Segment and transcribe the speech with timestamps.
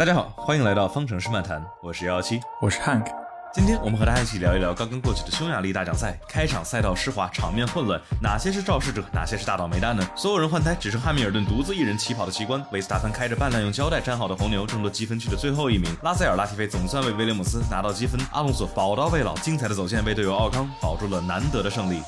[0.00, 3.04] 大家好，欢迎来到方程式漫谈，我是幺幺七，我是 Hank。
[3.52, 10.02] 今天我们和大家一起聊一聊刚刚过去的匈牙利大奖赛，开场赛道湿滑，场面混乱，哪些是肇事者，哪些是大倒霉蛋呢？
[10.16, 12.64] 所有人换胎，只剩汉密尔顿独自一人起跑的奇观。
[12.72, 15.94] 维斯塔潘开着半辆用胶带粘好的红牛，争夺积分区的最后一名。
[16.02, 22.00] 拉塞尔、拉提菲总算为威廉姆斯拿到积分，阿隆索宝刀未老，精彩的走线为队友奥康保住了难得的胜利。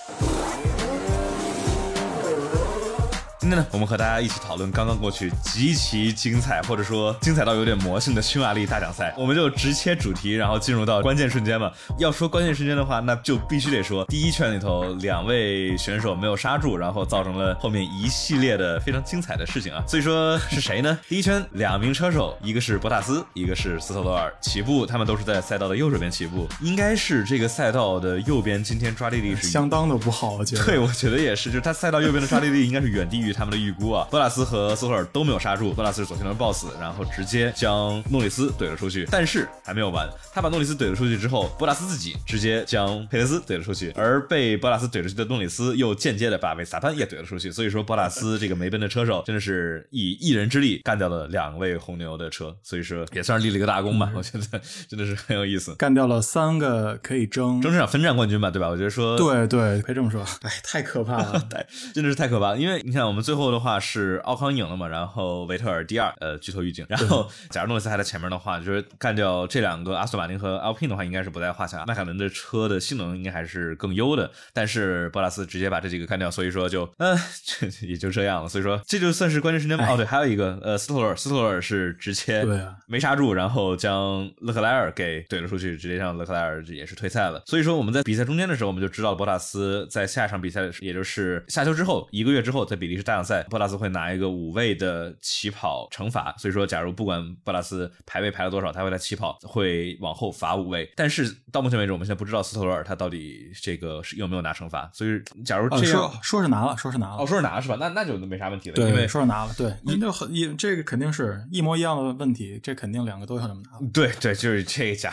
[3.53, 9.13] 天呢，我们和大家一起讨论刚刚过去极其精彩，或者说精彩到有点魔性的匈牙利大奖赛。
[9.19, 11.71] 我们就直切主题，然后进入到关键瞬间吧。
[11.99, 19.85] 要说关键瞬间的话，那就必须得说第一圈里头两位选手没有刹住，然后造成了后面一系列的非常精彩的事情啊。
[19.87, 20.99] 所以说是谁呢？
[21.07, 30.65] 第一圈两名车手，一个是博塔斯，一个是斯特罗尔起步，他们都是在赛道的右手边起步，应该是这个赛道的右边今天抓地力是相当的不好，我觉得。
[30.65, 33.31] 对，我觉得也是，就是他赛道右边的抓地力应该是远低于。
[33.42, 39.07] 他们的预估啊，博拉斯和斯托尔都没有刹住，博拉斯是左前轮 boss，然后直接将诺里斯怼了出去。
[39.11, 47.51] 但是还没有完，他把诺里斯怼了出去之后，博拉斯自己直接将佩雷斯怼了出去，而被博拉斯怼出去的诺里斯又间接的把维斯塔潘也怼了出去。
[47.51, 54.13] 所以说，博拉斯这个梅奔的车手真的是以一人之力干掉了两位红牛的车，所以说也算是立了一个大功吧。
[54.15, 58.69] 我觉得真的是很有意思，干掉了三个可以争争这场分站冠军吧，对吧？
[58.69, 60.23] 我觉得说对对，可以这么说。
[60.43, 62.83] 哎，太可怕了， 对，真的是太可怕了，因为。
[62.85, 66.85] 你看，我们最后的话是奥康赢了嘛，然后维特尔第二，呃，巨头预警。
[66.89, 71.85] 然后，假如诺里斯还在前面的话，就是干掉这两个阿斯顿马丁和 Alpine 的话，应该是不在话下。
[71.87, 77.17] 迈凯伦的车的性能应该还是更优的，但是博拉斯直接把这几个干掉，所以说就，嗯，
[77.83, 78.49] 也就这样了。
[78.49, 79.89] 所以说这就算是关键时间吧。
[79.91, 87.43] 哦，对，还有一个，呃，斯托尔，斯托尔是直接对没刹住，然后将勒克莱尔给怼了出去，直接让勒克莱尔也是退赛了。
[87.47, 93.43] 所以说我们在比赛中间的时候，我们就知道博塔斯在下一场比赛，也就是下休之后一个月之后，在比利时大奖赛。
[93.45, 100.91] 博拉斯会拿一个五位的起跑惩罚，所以说，假如不管博拉斯排位排了多少，他会在起跑会往后罚五位。
[100.97, 104.91] 但是到目前为止，我们现在不知道斯特罗尔他到底这个是有没有拿惩罚。
[104.93, 107.77] 所以，假如这样说是拿了，说是拿了，哦，说是拿了是吧？
[107.79, 113.79] 那那就没啥问题了，对，因为说是拿了，对，那就很一这个肯定是一模一样的问题，这肯定两个都要这么拿。
[113.93, 115.13] 对对，就是这个假。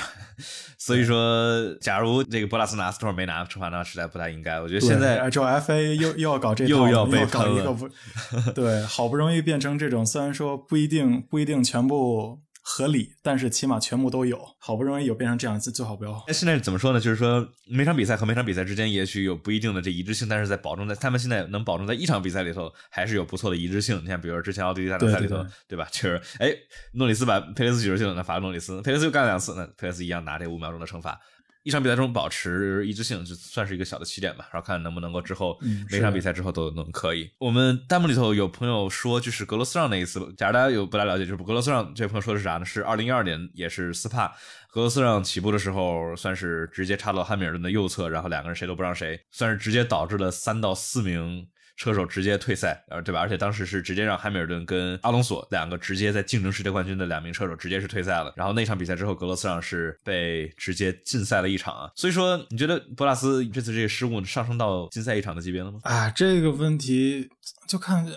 [0.77, 4.59] 所以说，假如这个博拉斯拿斯托尔没拿惩罚，那实在不太应该。
[4.61, 8.51] 我觉得现在就 FA 又又要搞这又要被搞一个不。
[8.53, 14.39] 对，好不容易变成这种，虽然说不一定不一定全部合理，但是起码全部都有。
[14.59, 16.23] 好不容易有变成这样，最好不要。
[16.27, 16.99] 那现在怎么说呢？
[16.99, 23.99] 就是说每场比赛和每场比赛之间也许有不一定的这一致性，但是在保证在他们现在能保证在一场比赛里头还是有不错的一致性。
[24.03, 25.87] 你看，比如说之前奥地利大奖赛里头，对吧？
[25.91, 26.53] 就是哎，
[26.93, 31.19] 诺里斯把佩雷斯举出去了，那罚诺里斯，佩雷斯又干了两次，那佩雷斯一样拿这五秒钟的惩罚。
[31.69, 35.55] 一场比赛中保持一致性，就算是一个小的起点吧，然后看能不能够之后
[35.91, 37.29] 每场比赛之后都能可以。
[37.37, 42.65] 我们弹幕里头有朋友说，就是格罗斯让那一次，假如大家有不太了解，就是格罗斯让这位朋友说的是啥呢？
[42.65, 44.35] 是二零一二年，也是斯帕
[44.71, 51.47] 格罗斯让起步的时候，算是直接插到汉密尔顿的右侧，然后两个人谁都不让谁，算是直接导致了三到四名。
[51.79, 53.21] 车手直接退赛，呃，对吧？
[53.21, 58.33] 而且当时是直接让汉密尔顿跟阿隆索两个直接在竞争世界冠军的两名车手直接是退赛了。
[58.35, 61.89] 然后那场比赛之后，格罗斯让是被直接禁赛了一场啊。
[61.95, 65.79] 所以说，你觉得博拉斯这次这个失误上升到禁赛一场的级别了吗？
[65.83, 67.29] 啊，这个问题
[67.65, 68.09] 就看，我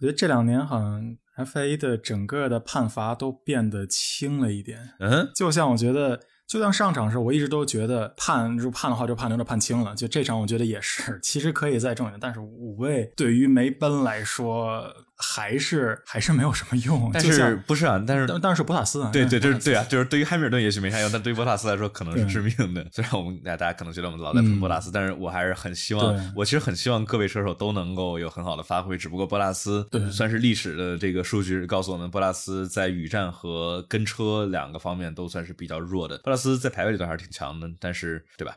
[0.00, 4.94] 觉得这两年好像 FA 的整个的判罚都变得轻了一点。
[4.98, 6.20] 嗯，就像我觉得。
[6.50, 9.94] 就像上场时，我一直都觉得判如果判的话，就判有点判轻了。
[9.94, 12.18] 就这场，我觉得也是，其实可以再正一点。
[12.20, 14.92] 但是五位对于梅奔来说。
[15.20, 18.02] 还是还是没有什么用，但是不是啊？
[18.06, 22.86] 但是但是博塔斯啊，对对， 就是对啊，就是对于汉密尔顿也许没啥用，但对于博塔斯来说可能是致命的。
[22.92, 28.96] 虽然我们大家可能觉得我们老在喷博塔斯，但是我还是很希望，我其实很希望各位车手都能够有很好的发挥。
[28.96, 36.18] 只不过博塔斯算是历史的这个数据告诉我们，博塔斯在雨战和跟车两个方面都算是比较弱的。
[36.18, 38.56] 博塔斯在排位里头还是挺强的，但是对吧？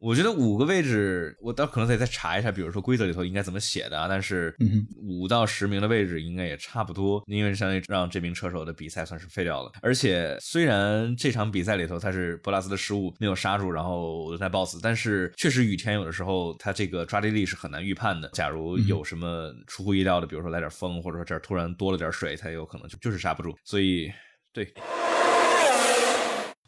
[0.00, 4.08] 我觉得五个位置，我倒可能得再查一下，比如说规则里头应该怎么写的啊。
[4.08, 4.54] 但是
[4.96, 9.70] 五到十名的位置应该也差不多，因为相当于让这名车手的比赛算是废掉了。
[9.82, 18.30] 而且虽然这场比赛里头他是博拉斯的失误没有刹住，然后在 BOSS，，但是确实雨天有的时候他这个抓地力是很难预判的。
[18.32, 23.54] 假如有什么出乎意料的，比如说来点风，或者说这儿突然多了点水，他有可能就就是刹不住。
[23.64, 24.10] 所以
[24.50, 24.66] 对。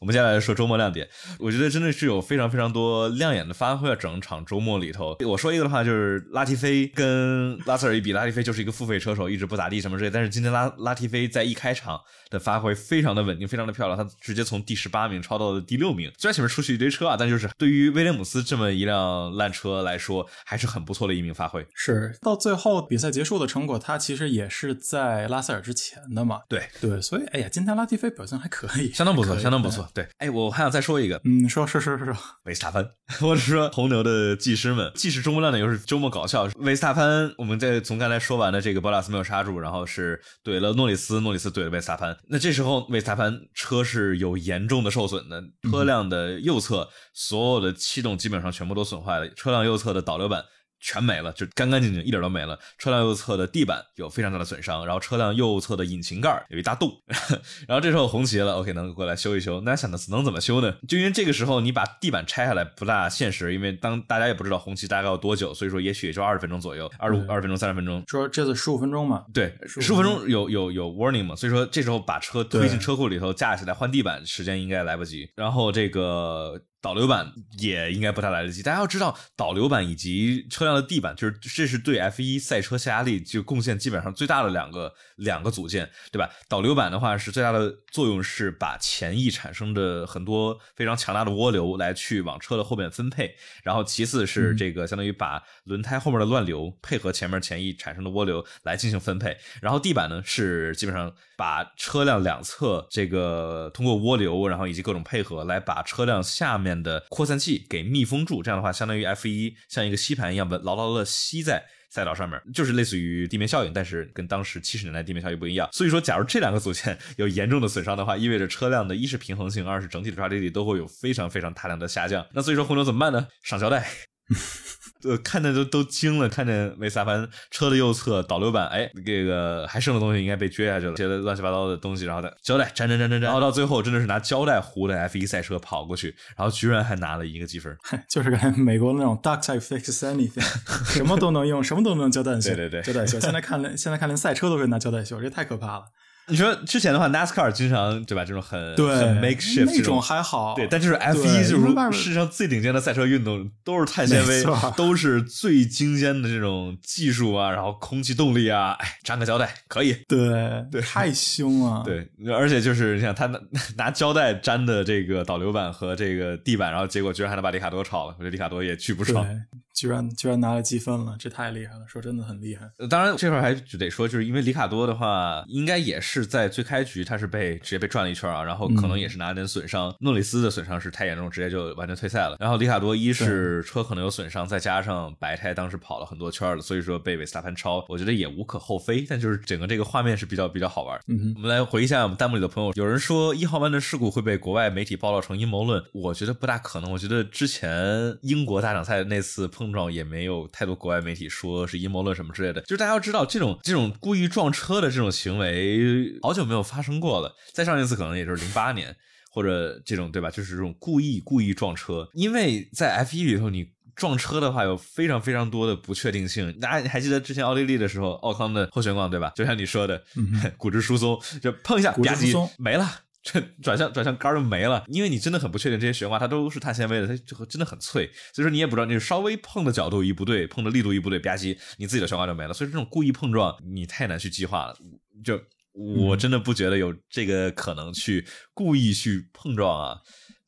[0.03, 1.09] 我们接下来说周末亮点，
[1.39, 3.95] 我觉得真的是有非常非常多亮眼的发挥啊！
[3.95, 10.11] 整场周末里头，我说一个的话就是拉提菲跟拉塞尔一比，拉提菲就是一个付费车手，一直不咋地什么之类。
[10.11, 12.01] 但是今天拉拉提菲在一开场
[12.31, 16.11] 的发挥非常的稳定，非常的漂亮，他直接从第十八名超到了第六名。
[16.19, 21.65] 虽然前面出去一堆车啊，但就是对于威廉姆斯这么一辆烂车来说，还是很不错的一名发挥。
[21.77, 26.41] 是到最后比赛结束的成果，他其实也是在拉塞尔之前的嘛？
[26.49, 29.89] 对对，所以哎呀，今天拉提菲表现还可以，相当不错，相当不错。
[29.95, 32.89] 对，哎，我还想再说一个，嗯，说说说说说，维斯塔潘，
[33.21, 36.49] 我是说红牛的技师们，既是周末亮点，又是周末搞笑。
[36.57, 42.17] 维斯塔潘，我们在从刚才说完的这个博拉斯没有刹住，然后是怼了诺里斯，诺里斯怼了维斯塔潘。
[42.29, 50.43] 那这时候维斯塔潘车是有严重的受损的，车辆的右侧所有的气动基本上全部都损坏了，车辆右侧的导流板。
[50.83, 52.59] 全没了，就干干净净，一点都没了。
[52.77, 56.93] 车辆右侧的地板有非常大的损伤，然后车辆右侧的引擎盖有一大洞。
[57.69, 59.61] 然后这时候红旗了，OK，能过来修一修。
[59.61, 60.75] 那想的能怎么修呢？
[60.89, 68.03] 就因为这个时候你把地板拆下来不大现实，因为当大家也不知道红旗大概要多久，所以说也许也就二十分钟左右，二十五二十分钟三十分钟。
[68.09, 69.25] 说这次十五分钟嘛？
[69.33, 71.37] 对，十五分钟有有有 warning 嘛？
[71.37, 75.31] 所以说这时候把车推进车库里头架起来换地板，时间应该来不及。
[75.37, 76.61] 然后这个。
[76.83, 78.63] 导流板也应该不太来得及。
[78.63, 86.29] 大家要知道，导流板以及车辆的地板，就是这是对 F 一赛车下压力就贡献基本上最大的两个两个组件，对吧？
[86.49, 106.73] 导流板的话是最大的作用是把前翼产生的很多非常强大的涡流来去往车的后面分配，然后其次是这个相当于把轮胎后面的乱流配合前面前翼产生的涡流来进行分配，然后地板呢是基本上把车辆两侧这个通过涡流，然后以及各种配合来把车辆下面。
[106.83, 115.69] 的扩散器给密封住，这样的话，相当于 F 一像一个吸盘一样，稳牢牢的吸在赛道上面，就是类似于地面效应，但是跟当时七十年代地面效应不一样。
[115.71, 122.27] 所以说，假如这两个组件有严重的损伤的话，意味着车辆的一是平衡性，二是整体的抓地力都会有非常非常大量的下降。
[122.33, 123.29] 那所以说，红牛怎么办呢？
[123.45, 123.87] 上胶带。
[125.05, 137.77] 呃，看的都都惊了，看见维斯塔潘车的右侧导流板，哎，这个还剩的东西应该被撅下去了，撅的乱七八糟的东西，然后再胶带粘粘粘粘粘，然后到最后真的是拿胶带糊的 F 一赛车跑过去，然后居然还拿了一个积分，
[138.09, 140.45] 就是跟美国那种 duct tape fix anything，
[140.85, 143.19] 什么都能用，什么都能胶带 修，对对对，胶带修。
[143.21, 145.85] 现在看连现在看连赛车都是拿胶带修，这太可怕了。
[146.29, 148.25] 你说之前的话，NASCAR 经常对吧？
[148.25, 154.45] 这种很对很 makeshift 那种还好，对，但就是 F 一就是世界上最顶尖的赛车运动，都是碳纤维，
[154.77, 163.41] 都是最精尖的这种技术啊，然后空气动力啊，哎，粘个胶带可以，对对，太凶了，对，而且就是你想他拿
[163.77, 169.27] 拿胶带粘的这个导流板和这个地板，然后结果居然还能把里卡多炒了，我觉得里卡多也巨不爽。
[169.75, 171.81] 居然居然拿了积分了，这太厉害了！
[171.87, 172.71] 说真的很厉害。
[172.89, 179.95] 当然这块还得说，就是因为里卡多的话，应该也是在最开局他是被直接被转了一圈啊，然后可能也是拿点损伤。
[180.01, 182.37] 诺里斯的损伤是太严重，直接就完全退赛了。
[182.39, 189.05] 然后里卡多一是车可能有损伤，再加上白胎当时跑了很多圈了，所以说被维斯塔潘超，我觉得也无可厚非。
[189.09, 191.01] 但就是整个这个画面是比较比较好玩。
[191.09, 196.93] 嗯，我们来回忆一下我们弹幕里的朋友，有人说一号弯的事故会被国外媒体报道成阴谋论，我觉得不大可能。
[196.93, 200.49] 我觉得之前英国大奖赛那次碰撞也没有。
[200.49, 207.35] 太多国外媒体说是阴谋论什么之类的，就是大家要知道，这种这种故意撞车的这种行为好久没有发生过了。
[207.53, 208.95] 再上一次可能也就是零八年，
[209.31, 210.31] 或者这种对吧？
[210.31, 216.53] 就是这种故意故意撞车，因为在 F 一里头，你撞车的话有非常非常多的不确定性。
[216.59, 219.33] 大家还记得之前奥地利的时候，奥康的后悬挂对吧？
[219.37, 220.03] 就像你说的，
[220.59, 222.91] 骨质疏松，就碰一下，吧唧没了。
[223.23, 232.53] 这转向转向杆就没了，因为你真的很不确定这些悬挂它都是碳纤维的，它就真的很脆，所以说你也不知道你稍微碰的角度一不对，碰的力度一不对，吧唧，你自己的悬挂就没了。
[232.53, 234.77] 所以这种故意碰撞你太难去计划了，
[235.25, 235.41] 就
[235.73, 239.99] 我真的不觉得有这个可能去故意去碰撞啊。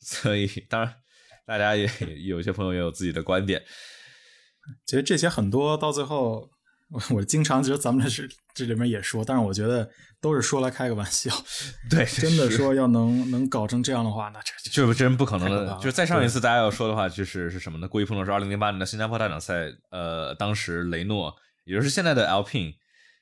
[0.01, 0.95] 所以当然
[1.47, 1.89] 大家也
[2.25, 3.63] 有些朋友也有自己的观点，
[4.85, 6.51] 其实这些很多到最后。
[7.11, 9.91] 我经常觉得咱们这是这里面也说，但是我觉得
[10.25, 11.31] 都是说来开个玩笑。
[11.91, 15.77] 对，真的说要能能搞成这样的话，那这就真不可能的。
[15.77, 17.87] 就是再上一次大家要说的话，就是是什么呢？
[17.87, 22.77] 故意碰撞是二零零八年的新加坡大奖赛，呃，当时雷诺，也就是现在的 Alpine。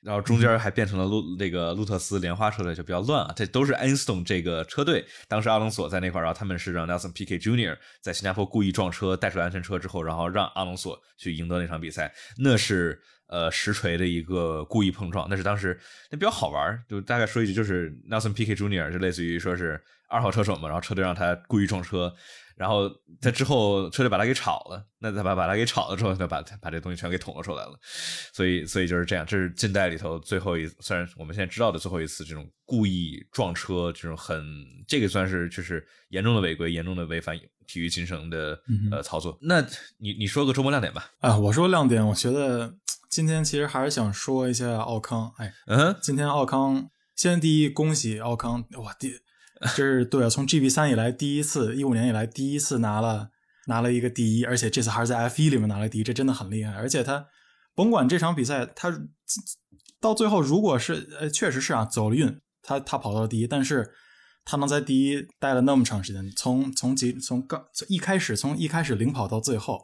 [0.05, 3.31] 然后中间还变成了路那个路特斯莲花车队，就比较乱啊。
[3.33, 3.95] 这都是 n
[4.25, 7.77] 这个车队，当时阿隆索在那块儿，然后他们是让 Nelson Piquet Jr.
[8.01, 12.13] 在新加坡故意撞车，带出来安全车之后，然后让阿隆索去赢得那场比赛。
[12.37, 15.79] 那是呃实锤的一个故意碰撞，那是当时
[16.11, 18.91] 那比较好玩就大概说一句，就是 Nelson Piquet Jr.
[18.91, 22.13] 就类似于说是二号车手嘛，然后车队让他故意撞车。
[22.55, 22.87] 然后
[23.19, 27.71] 在之后车队把他给炒了，那他把把他给炒了之后，他把把这东西全给捅了出来了，
[28.31, 34.45] 所以所以就是这样，这是近代里头最后一，虽然我们现在知道的最后一次这种故意撞车，这种很
[34.87, 38.61] 这个算是就是严重的违规，严重的违反体育精神的
[38.91, 39.35] 呃操作。
[39.41, 39.59] 那
[39.97, 41.09] 你你说个周末亮点吧？
[41.21, 42.71] 啊，我说亮点，我觉得
[43.13, 49.13] 今天其实还是想说一下奥康，哎，嗯，今天奥康先第一，恭喜奥康，哇，第。
[49.77, 53.29] 这是对啊，从 GB 三以来第一次，一五年以来第一次拿了
[53.67, 56.73] 拿了一个第一，而且这次还是在 F 一里面拿了第一，这真的很厉害。
[56.73, 57.27] 而且他
[57.75, 58.91] 甭管这场比赛，他
[60.01, 63.93] 到最后如果是呃，确实是啊，走了运，他他跑到了第一，但是
[64.43, 69.79] 他能在第一待了那么长时间，从从几从刚一开始从一开始领跑到最后，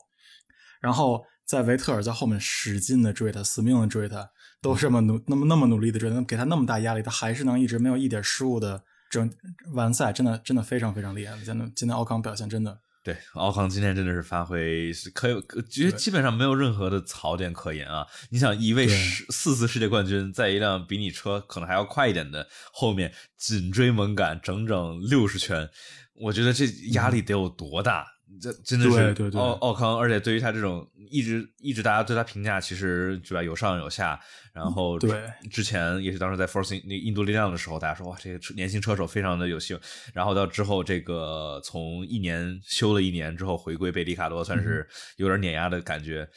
[0.81, 4.29] 然后在维特尔在后面使劲的追他，死命的追他，
[4.61, 8.83] 都这么努那么那么努力的追，给他那么大压力，他还是能一直没有一点失误的。
[9.09, 9.27] 整
[9.73, 18.05] 完赛真的真的非常非常厉害，真的今天奥康表现真的对奥康今天真的是发挥是可有，觉得基本上没有任何的槽点可言啊！
[18.29, 18.87] 你想一位
[19.29, 25.67] 四次世界冠军在一辆比你车可能还要快一点的后面紧追猛赶整整六十圈，
[26.13, 28.05] 我觉得这压力得有多大？
[28.41, 34.19] 这真的是奥奥康，而且对于他这种一直一直大家对他评价，其实对吧有上有下。
[34.53, 39.79] 然后对之前也是当时在 Force 那印度力量的时候，大家说哇这个年轻车手非常的有幸。
[40.13, 46.27] 然后到之后这个从一年休了一年之后回归贝里卡多，算是有点碾压的感觉。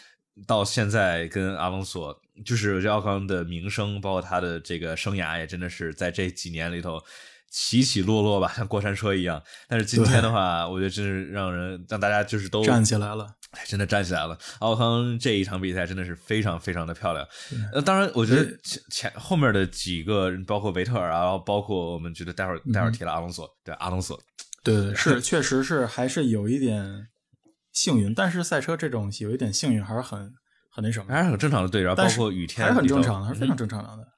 [0.46, 6.98] 到现在跟阿隆索，就是这奥康的名声，包括他的这个生涯，也真的是在这几年里头。
[7.52, 9.40] 起起落落吧，像过山车一样。
[9.68, 13.26] 但是今天的话，我觉得真是让人让大家就是都站起来了，
[13.66, 14.38] 真的站起来了。
[14.60, 17.28] 奥康这一场比赛真的是非常非常的漂亮。
[17.74, 24.18] 呃，当然，我觉得前前后面的几个，包括维特尔啊，包括我们觉得待会儿待会儿提了阿隆索，对阿隆索，
[24.64, 27.08] 对，是 确实是还是有一点
[27.70, 28.14] 幸运。
[28.14, 30.32] 但是赛车这种有一点幸运还是很
[30.70, 31.68] 很那什么，还是很正常的。
[31.68, 34.08] 对，然后包括雨天还是很正常的，还是非常正常的。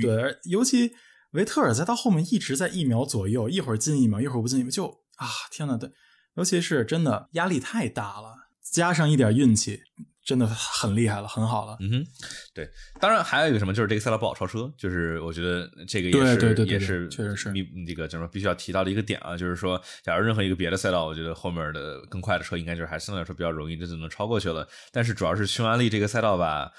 [0.00, 0.90] 对，尤其。
[1.32, 5.90] 维特尔在他后面一直在一秒左右，一会儿进一秒，一会儿不进一秒，就啊，天呐，对，
[6.34, 9.80] 尤其是真的压力太大了，加上一点运气，
[10.24, 11.76] 真的很厉害了，很好了。
[11.80, 12.06] 嗯哼，
[12.52, 12.68] 对，
[12.98, 24.66] 当然还有一个什么，就是这个赛道不好超车，就是我觉得这个也是也是确实是你这个叫什么必须要提到的一个点啊，就是说，假如任何一个别的赛道，我觉得后面的更快的车应该就是还相对来说比较容易，这就能超过去了。
[24.90, 26.72] 但是主要是匈牙利这个赛道吧，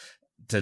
[0.48, 0.62] 在。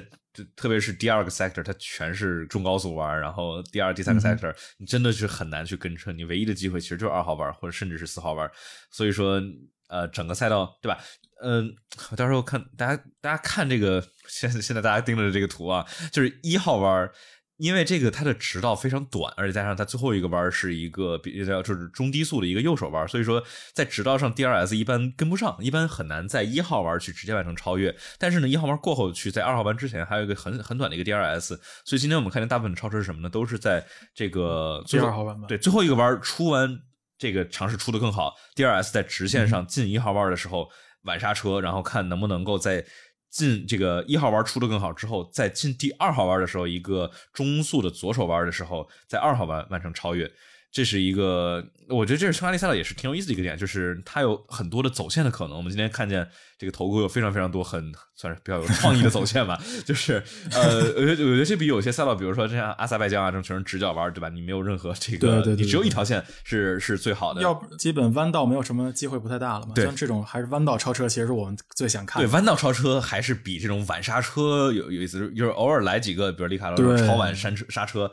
[0.56, 6.12] 特别是第二个 sector，它全是中高速弯，然后第二、第三个 sector，你真的是很难去跟车。
[6.12, 8.50] 你唯一的机会其实就是二号弯，或者甚至是四号弯。
[8.92, 9.42] 所以说，
[9.88, 11.00] 呃，整个赛道，对吧？
[11.42, 11.74] 嗯，
[12.16, 17.10] 到时候看大家，大家看这个， 现现在大家盯着这个图啊，就是一号弯。
[17.60, 27.94] 因为这个它的直道非常短，而且加上它最后一个弯是一个比较就是中低速的一个右手弯，所以说在直道上 DRS 一般跟不上，一般很难在一号弯去直接完成超越。
[28.18, 31.48] 但是呢，一号弯过后去在二号弯之前还有一个很很短的一个 DRS，
[31.84, 33.30] 所以今天我们看见大部分的超车是什么呢？
[33.30, 33.86] 都是在
[34.16, 35.48] 这个第二号弯吧？
[35.50, 36.80] 对，最后一个弯出弯
[37.18, 40.70] 这个尝试出的更好，DRS 在直线上进一号弯的时候
[41.04, 42.86] 晚刹车，然后看能不能够在。
[43.30, 50.32] 进这个一号弯出的更好之后，在进第二号弯的时候，一个中速的左手弯的时候，在二号弯完成超越。
[50.72, 55.58] 这是一个，我觉得这是匈牙利赛道也是挺有意思的一个点，就是它有很多的走线的可能。
[55.58, 56.28] 我们今天看见
[56.60, 59.60] 这个头盔有非常非常多，很算是比较有创意的走线吧。
[59.84, 64.30] 就是呃，我觉得我觉得这比有些赛道，比如说像阿塞拜疆啊这种全是直角弯，对吧？
[64.30, 67.42] 你没有任何这个，你只有一条线是是最好的。
[67.42, 69.74] 要基本弯道没有什么机会，不太大了嘛。
[69.76, 72.22] 像这种还是弯道超车，其实是我们最想看。
[72.22, 78.12] 对，弯道超车还是比这种晚刹车有有意思，就是偶尔来几个，比如里卡罗超晚刹车刹车。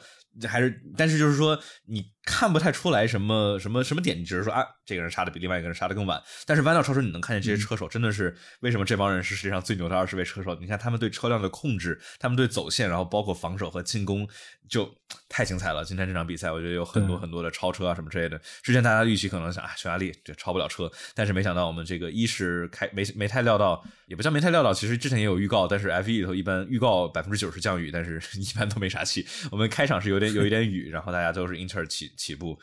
[0.48, 6.20] 还是，但是就是说，你看不太出来什么什么什么点，你只是说啊，这个人杀的比另外一个人杀的更晚。
[6.44, 10.54] 但是弯道超车，你能看见这些车手真的是为什么这帮人是世界上最牛的二十位车手？
[10.60, 14.28] 你看他们对车辆的控制，他们对走线，然后包括防守和进攻，
[14.68, 14.92] 就
[15.28, 15.84] 太精彩了。
[15.84, 18.38] 今天这场比赛，我觉得有很多很多的超车啊什么之类的。
[18.62, 29.26] 之前大家预期可能想啊，匈牙利这超不了车，但是没想到我们这个一是开没没太料到，也不叫没太料到，其实之前也有预告，但是 F 一里头一般预告百分之九十降雨，但是 一般都没啥气。
[29.50, 30.25] 我们开场是有点。
[30.32, 32.58] 有一点雨，然后大家都是英特尔起起步，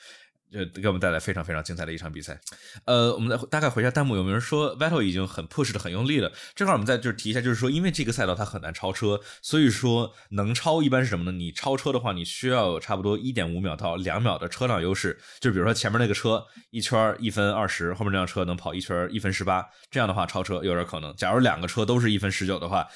[0.53, 2.39] 呃，给我们带来非常非常精彩的一场比赛。
[2.85, 6.31] 呃，我们再大概回一下弹幕，有没有人说 Vettel 已经很 push 的很用力了？
[6.55, 11.31] 正好我们再就是提一下，就是说，因为这个赛道它很难超车，所以说能超一般是什么呢？
[11.31, 15.19] 你超车的话，你需要有差不多一点五秒到两秒的车辆优势。
[15.39, 21.15] 就比如说前面那个车一圈一分二十，后面这辆车能跑一圈一分十八，这样的话超车有点可能。
[21.15, 22.87] 假如两个车都是一分十九的话。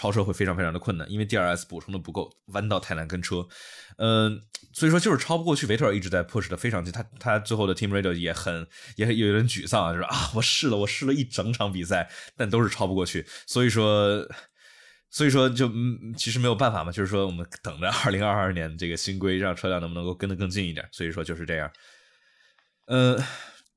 [0.00, 3.46] 超车会非常非常的困难，因为 DRS 补充的不够，弯道太难跟车。
[3.98, 4.40] 嗯，
[4.72, 5.66] 所以说就是超不过去。
[5.66, 8.66] 维特尔一直在 push 的非常近，他他最后的 team radio 也很
[8.96, 13.26] 也很有点沮丧，就是啊，我试了，我试了一整场比赛，但都是超不过去。
[13.46, 14.26] 所以说，
[15.10, 20.88] 所以说就嗯，其实没有办法嘛，就是说我们等着二零二二年这个新规，让车辆能不能够跟得更近一点。
[20.92, 21.70] 所以说就是这样。
[22.86, 23.22] 嗯，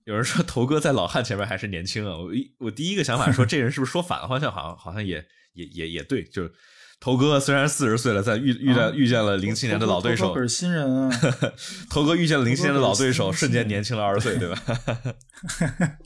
[0.06, 6.52] 有人说头哥在老汉前面还是年轻啊，我一我第一个想法说 这人是不是说反了方向，好像好像也也也也对，就是。
[7.00, 11.12] 头哥虽然四十岁了，在遇遇到遇见了零七年的老对手，是新人啊。
[11.92, 14.58] 头哥遇见了零七年的老对手，瞬间年轻了二十岁，对吧？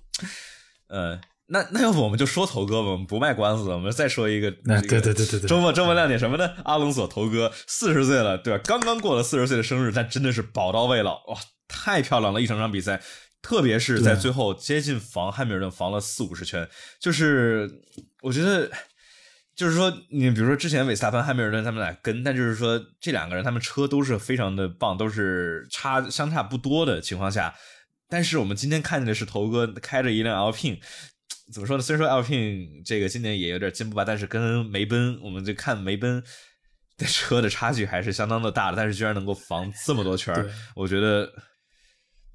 [0.89, 4.51] 呃，那那要不我们就说头哥吧，我们不卖关子了，我们再说一个。
[4.63, 6.49] 那对对对对对，周末周末亮点什么呢？
[6.63, 8.63] 阿隆索头哥四十岁了，对吧？
[8.65, 11.37] 刚刚过了四十岁的生日，但真的是宝刀未老，哇，
[11.67, 12.41] 太漂亮了！
[12.41, 12.99] 一场场比赛，
[13.47, 16.67] 特别是在最后接近防汉密尔顿防了四五十圈，
[16.99, 17.71] 就是
[18.21, 18.69] 我觉得。
[19.55, 27.55] 就是说，你比如说之前韦斯塔潘、汉密尔顿他们俩跟，但就是说这两个人他们车都是非常的棒，都是差相差不多的情况下，
[28.07, 30.77] 但是我们今天看见的是头哥开着一辆 Alpine，
[31.51, 31.81] 怎么说呢？
[31.81, 36.23] 虽然说 Alpine 这个今年也有点进步吧，但是跟梅奔，我们就看梅奔
[36.95, 40.35] 的车的差距还是相当的大的，但是居然能够防这么多圈
[40.75, 41.33] 我觉得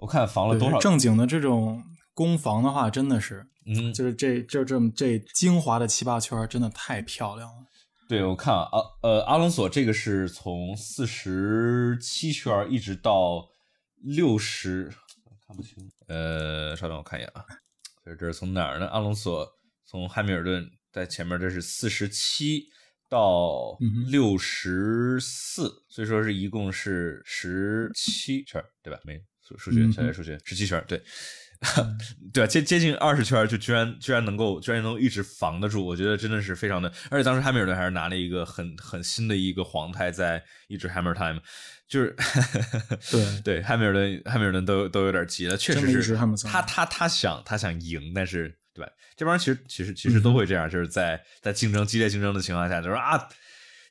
[0.02, 1.82] 我看防了多少正经的这种。
[2.14, 7.64] 攻防的话，真的是，嗯，就是这就这么这精华的七八圈，真的太漂亮了。
[8.06, 8.68] 对，我看啊，
[9.02, 13.48] 呃，阿隆索这个是从四十七圈一直到
[13.96, 14.92] 六十，
[15.48, 17.42] 看不清，呃，稍等，我看一眼啊，
[18.04, 18.86] 这这是从哪儿呢？
[18.88, 19.48] 阿隆索
[19.86, 22.64] 从汉密尔顿在前面，这是四十七
[23.08, 23.78] 到
[24.10, 29.00] 六十四，所以说是一共是十七圈，对吧？
[29.04, 29.18] 没
[29.58, 31.02] 数数学，小学数学，十七圈，对。
[32.32, 36.92] 对啊，接接近二十圈就居然居然能够居然能一直防得住，我觉得真的是非常的。
[37.08, 41.40] 而且当时汉密尔顿还是拿了一个很很新的一个黄胎在一直 Hammer Time，
[41.86, 42.16] 就是
[43.12, 48.90] 对对汉密尔顿汉密尔顿都都有点急了，确实是他他他想他想赢，但是对吧？
[49.16, 53.28] 这帮人其实其实其实都会这样，就是在在竞争激烈竞争的情况下，就说啊，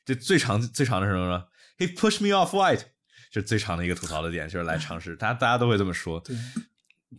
[0.04, 1.44] 这最长最长的什么呢
[1.78, 2.82] ？He pushed me off white，
[3.32, 6.22] 就最长的一个吐槽的点，就是来尝试， 大家大家都会这么说。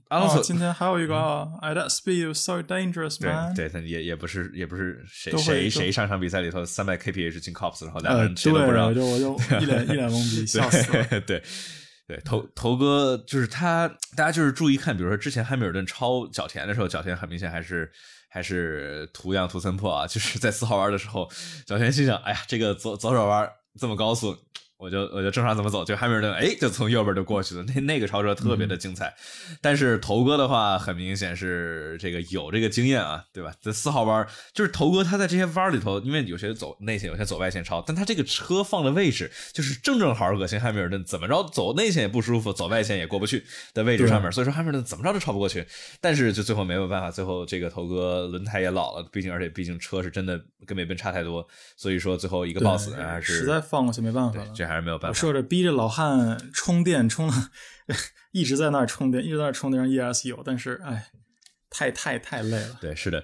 [0.10, 1.16] 阿隆索今天还有一个
[1.62, 3.54] ，at that speed so dangerous man。
[3.54, 11.06] 对，对，他也也不是也不是谁谁谁上场比赛里头三百 kph 进 cops，然后两个人谁都不让，我就我就 一脸一脸懵逼，笑死了。
[11.22, 11.44] 对
[12.08, 17.92] 对，头头哥就是他，大家就是注意看，比如说之前汉密尔顿超角田的时候，角田很明显还是
[18.30, 21.30] 还是图样图森破啊，就是在四号弯的时候，
[21.66, 24.38] 角田心想，哎呀，这个左左手弯这么高速。
[24.84, 27.64] 我就我就正常怎么走，就汉密尔顿哎，就从右边就过去了。
[27.64, 29.16] 那那个超车特别的精彩，
[29.62, 33.54] 但是头哥的话很明显是这个有这个经验啊，对吧？
[33.62, 45.66] 这四号弯就是头哥他在这些弯里头，因为有些走内线，有些走外线超，但他这个车放的位置就是正正好恶心汉密尔顿，怎么着走内线也不舒服，走外线也过不去的位置上面，所以说汉密尔顿怎么着都超不过去。
[46.02, 54.48] 但是就最后没有办法，最后这个头哥轮胎也老了，毕竟而且毕竟车是真的跟美奔差太多，所以说最后一个 boss 还是实在放过去没办法了。
[54.54, 55.20] 这还是没有办法。
[55.20, 57.34] 说着逼着老汉充电，充了
[58.32, 61.12] 一直在那儿充电，一直在那儿充电，让 ES 有，但是哎，
[61.70, 62.78] 太太太累了。
[62.82, 63.24] 对，是的，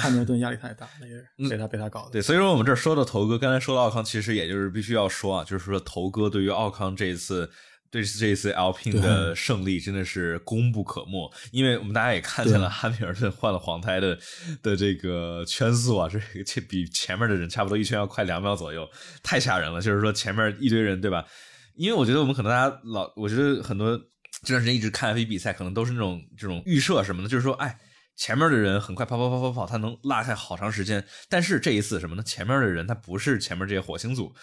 [0.00, 2.12] 汉密尔顿压力太大，那个被他被他搞的。
[2.12, 7.50] 对，所以说我们这儿说的头哥，刚才说到奥康，其实也就是必须要说啊，就是说头哥对于奥康这一次。
[7.90, 14.18] 对这一次 Alpine 的胜利真的是功不可没，因为我们大家也看见了汉密尔顿换了黄胎的
[14.62, 18.88] 的这个圈速啊，这这比前面的人差不多一圈要快两秒左右，
[19.22, 19.80] 太吓人了。
[19.80, 21.24] 就是说前面一堆人，对吧？
[21.76, 23.96] 因为我觉得我们可能大家老，我觉得很多
[24.42, 27.78] 这段时间一直看 F1 比赛，可能都是那种这种预设什么的，就是说，哎。
[28.18, 31.02] 前面的人很快跑跑跑跑跑，他能拉开好长时间。
[31.28, 32.22] 但是这一次什么呢？
[32.24, 34.34] 前面的人他不是前面这些火星组，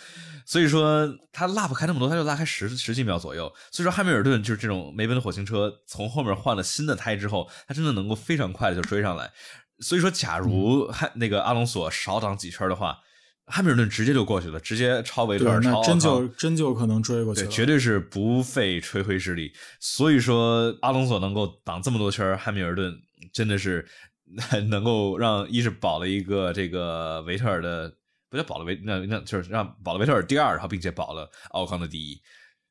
[0.46, 3.54] 所以说他拉不开那么多，他就拉开十十几秒左右。
[3.72, 9.30] 所以说汉密尔顿就是这种梅奔的火星车，从后面换了新的胎之后，他真的能够非常快的就追上来。
[9.80, 12.98] 所以说，假如汉那个阿隆索少挡几圈的话，
[13.48, 19.52] 汉密尔顿直接就过去了，直接超维特尔，超真就真就可能追过去了，绝对是不费吹灰之力。
[19.82, 23.02] 所以说，阿隆索能够挡这么多圈，汉密尔顿。
[23.34, 23.88] 真的是
[24.70, 27.94] 能够让一是保了一个这个维特尔的，
[28.30, 32.20] 不叫保了维，那那就是让保了维特尔第二，然后并且保了奥康的第一，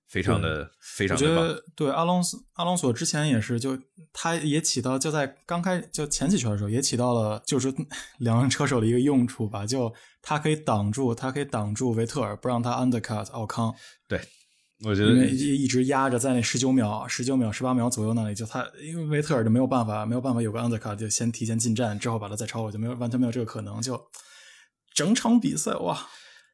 [0.09, 1.16] 非常的非常。
[1.16, 3.78] 我觉得对阿隆索阿隆索之前也是，就
[4.12, 7.72] 他也起到就在刚开就前几圈的时候也起到了就是
[8.18, 13.74] 两辆车手的一个用处吧，就他可以挡住他可以挡住维特尔，不让他 undercut 奥康。
[14.09, 14.20] 对。
[14.84, 23.80] 我觉得因为一直压着在那十九秒、十九秒、十八秒左右那里，就他因为维特尔就没有办法，没有办法有个 undercut，就先提前进站，之后把他再超过，就没有完全没有这个可能。
[23.80, 24.10] 就
[24.92, 26.08] 整场比赛哇，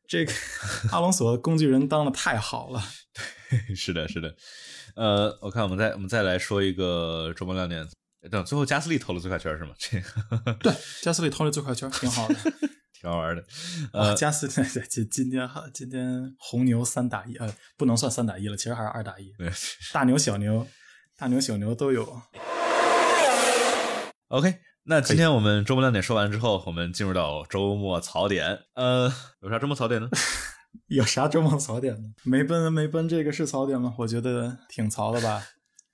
[0.06, 0.32] 这个
[0.92, 2.82] 阿隆索的工具人当的太好了。
[3.50, 4.34] 对，是的，是的。
[4.96, 7.88] 呃，我看我们再我们再来说一个周末亮点。
[8.30, 9.70] 等最后加斯利投了最快圈是吗？
[9.78, 12.36] 这个对，加斯利投了最快圈，挺好的，
[13.00, 13.42] 挺好玩的。
[13.92, 19.32] 呃，加斯 利今今天今天红牛三打一，呃，不能算三打一了，其实还是二打一。
[19.38, 19.50] 对，
[19.92, 20.66] 大牛小牛，
[21.16, 22.20] 大牛小牛都有。
[24.28, 28.60] OK，那今天我们周末亮点说完之后，我们进入到周末槽点。
[28.74, 29.10] 呃，
[29.40, 30.08] 有啥周末槽点呢？
[30.86, 32.08] 有啥周末槽点呢？
[32.24, 33.94] 梅奔梅奔这个是槽点吗？
[33.98, 35.42] 我觉得挺槽的吧。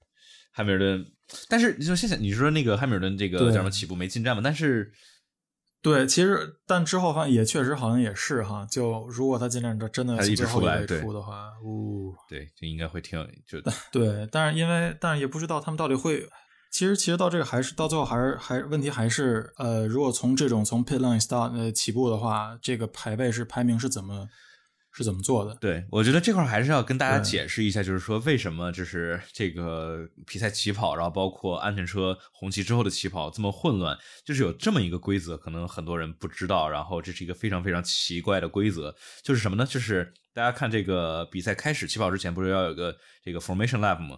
[0.53, 1.07] 汉密尔顿。
[1.49, 4.43] 但是你说现在你说那个汉密尔顿这个叫什么起步没进站嘛？
[4.45, 4.93] 但是
[5.83, 8.67] 对，其实但之后发现也确实好像也是哈。
[8.71, 13.61] 就如果他今天这真的他一直出不来出的话，呜，对，就应该会挺就
[13.93, 14.29] 对。
[14.33, 16.29] 但是因为但是也不知道他们到底会，
[16.73, 24.29] 其实其实到这个还是到最后还是还问题还是呃，如果从这种从 pit line start 呃起步的话，这个排位是排名是怎么？
[24.97, 25.55] 是怎么做的？
[25.61, 36.67] 对我觉得这块还是要跟大家解释一下，就是说为什么就是这个比赛起跑，然后包括安全车红旗之后的起跑这么混乱，就是有这么一个规则，可能很多人不知道。
[36.67, 39.67] 然后这是一个非常非常奇怪的规则，就是什么呢？
[39.67, 44.17] 就是大家看这个比赛开始起跑之前，不是要有个这个 formation lap 吗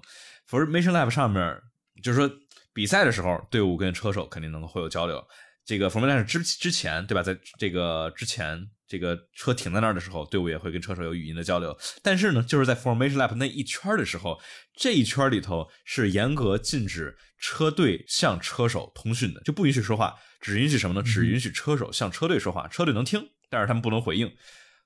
[0.49, 1.61] ？formation lap 上面
[2.05, 2.31] 就是说
[2.73, 5.27] 比赛的时候，队伍跟车手肯定能会有交流。
[5.65, 7.23] 这个 formation lap 之之前，对吧？
[7.25, 8.71] 在这个之前。
[8.89, 11.77] 这个车停在那儿的时候，队伍也会跟车手有语音的交流。
[12.03, 14.41] 但是呢，就是在 formation lap 那一圈的时候，
[14.75, 21.03] 这一圈里头是严格禁止车队向车手通讯的，就不允许说话，只允许什么呢？
[21.03, 24.33] 只允许车手向车队说话，车队能听，但是他们不能回应。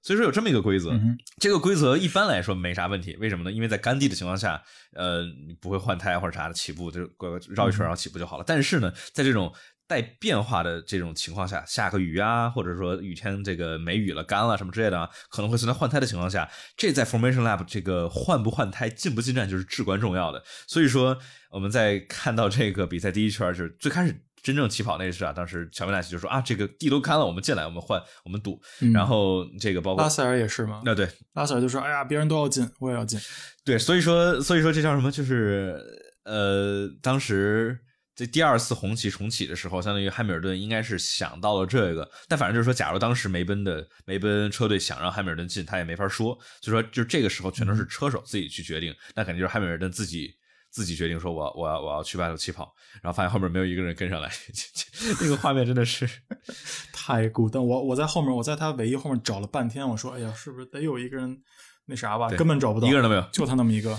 [0.04, 1.00] 所以说有这么一个规则。
[1.38, 3.52] 这个规则一般来说没啥问题，为什么呢？
[3.52, 4.60] 因为在干地的情况下，
[4.94, 7.08] 呃，你不会换胎或者啥的，起步就
[7.54, 8.42] 绕一圈然后起步就好了。
[8.44, 9.54] 但是呢，在这种
[9.92, 20.42] 带变化的这种情况下，下个雨啊，或者说雨天这个没雨了、干了什么之类的啊，可能会存在换胎的情况下，这在 Formation Lab 这个换不换胎、进不进站就是至关重要的。
[20.66, 21.18] 所以说，
[21.50, 28.58] 我们在看到这个比赛第一圈，就是最开始真正起跑那是啊，当时乔梅纳奇就说啊，这个地都干了，我们进来，我们换，我们堵。
[28.94, 30.80] 然后这个包括拉塞尔也是吗？
[30.86, 33.20] 那对，拉塞尔就说，哎呀，别人都要进，我也要进。
[33.62, 35.12] 对，所以说，所以说这叫什么？
[35.12, 35.78] 就是
[36.24, 37.78] 呃，当时。
[38.22, 50.32] 这第二次红旗重启的时候，相当于汉密尔顿应该是想到了这个，但反正就是说，假如当时梅奔的梅奔车队想让汉密尔顿进，他也没法说，所以说就这个时候全都是车手自己去决定，那肯定就是汉密尔顿自己
[50.70, 54.30] 自己决定，说我我要我要去 battle 起跑，然后发现后面没有一个人跟上来，
[55.20, 56.08] 那个画面真的是
[56.92, 57.66] 太孤单。
[57.66, 61.42] 我我在后面，我在他尾翼后面找了半天，我说，哎呀，是不是得有一个人
[61.86, 62.28] 那啥吧？
[62.28, 63.98] 根本找不到，一个人都没有，就他那么一个，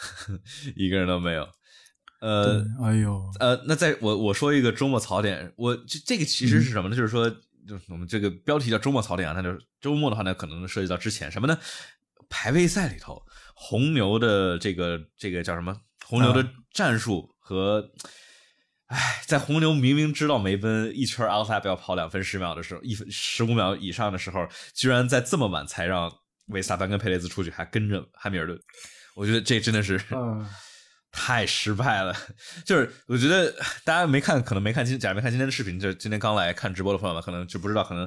[0.76, 1.48] 一个人都没有。
[2.26, 6.96] 呃，哎呦，呃，那在我我说一个周末槽点，我这这个其实是什么呢？
[6.96, 11.56] 就是说，就我们这个标题叫周末槽点啊，那就是周末的话呢，可能涉及到之前什么呢？
[12.28, 13.22] 排位赛里头，
[13.54, 15.76] 红牛的这个这个叫什么？
[16.04, 17.92] 红牛的战术和，
[18.86, 26.12] 哎，在红牛明明知道梅奔一圈 outside 要跑两分十秒的时候，一分十五秒以上的时候，居然在这么晚才让
[26.48, 28.58] 维斯塔潘跟佩雷兹出去，还跟着汉密尔顿，
[29.14, 29.96] 我觉得这真的是。
[31.12, 32.14] 太失败了，
[32.64, 33.50] 就是我觉得
[33.84, 38.06] 大家没看，可能没看今，假如没看今天的视频，就今天刚来看直播的朋友们，可能就不知道，可能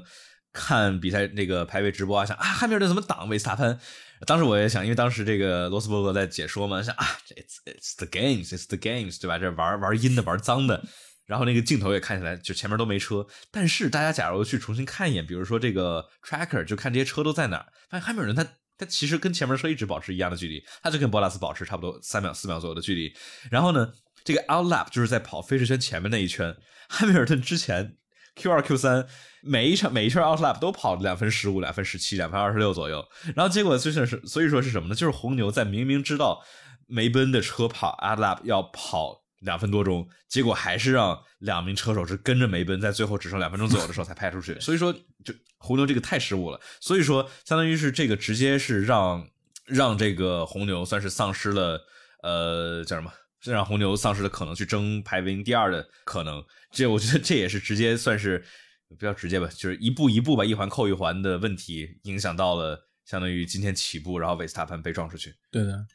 [0.53, 3.79] 看比赛那个排位直播啊，想啊汉密尔顿怎么挡维斯塔潘？
[4.27, 9.39] 当时我也想，因为当时这个罗斯伯格在解说嘛，想啊，it's it's the games, it's the games，对吧？
[9.39, 10.83] 这玩玩阴的，玩脏的，
[11.25, 18.45] 然后那个镜头也看起来就前面都没车，但是大家假如去重新看一眼，比如说这个 tracker，就看这些车都在哪，发现汉密尔顿他。
[18.79, 23.13] 他其实跟前面车一直保持一样的距离，他就跟博拉斯保持差不多三秒、四秒左右的距离。
[23.51, 23.91] 然后呢，
[24.23, 26.55] 这个 out lap 就是在跑飞驰圈前面那一圈。
[26.87, 27.97] 汉密尔顿之前
[28.35, 29.05] Q 二、Q 三
[29.43, 33.05] 每一场每一圈 out lap 都跑两分十五、两分十七、两分二十六左右。
[33.35, 34.95] 然后结果就是是，所以说是什么呢？
[34.95, 36.41] 就是红牛在明明知道
[36.87, 39.23] 梅奔的车跑 out lap 要跑。
[39.39, 44.58] 两分多钟，结果还是让两名车手是跟着梅奔，在最后只剩两分钟左右的时候才派出去。
[44.62, 46.60] 所以说，就红牛这个太失误了。
[46.80, 49.28] 所以说，相当于是这个直接是让
[49.65, 51.82] 让这个红牛算是丧失了，
[52.23, 53.12] 呃，叫什么？
[53.41, 56.43] 是让红牛丧失了可能去争排名第二的可能。
[56.71, 58.43] 这我觉得这也是直接算是
[58.89, 65.34] 比较直接吧，就是一步一步吧一环扣一环的问题影响到了，相当于今天起步，然后维斯塔潘被撞出去。
[65.49, 65.86] 对的。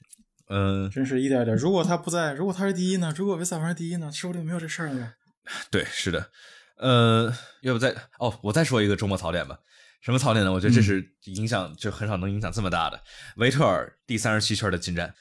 [0.49, 1.57] 嗯，真是一点点。
[1.57, 3.13] 如果他不在，如果他是第一呢？
[3.17, 4.11] 如果维斯塔潘是第一呢？
[4.13, 5.13] 说不定没有这事儿呢。
[5.71, 6.31] 对，是的。
[6.77, 9.59] 呃，要不再哦，我再说一个周末槽点吧。
[10.01, 10.53] 什么槽点呢？
[10.53, 13.01] 我觉得这是影响，就很少能影响这么大的。
[13.37, 15.15] 维特尔第三十七圈的进站，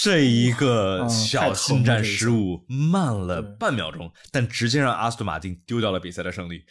[0.00, 6.64] 这一个小进站失误，慢了半秒钟，但直接让阿斯顿马丁丢掉了比赛的胜利。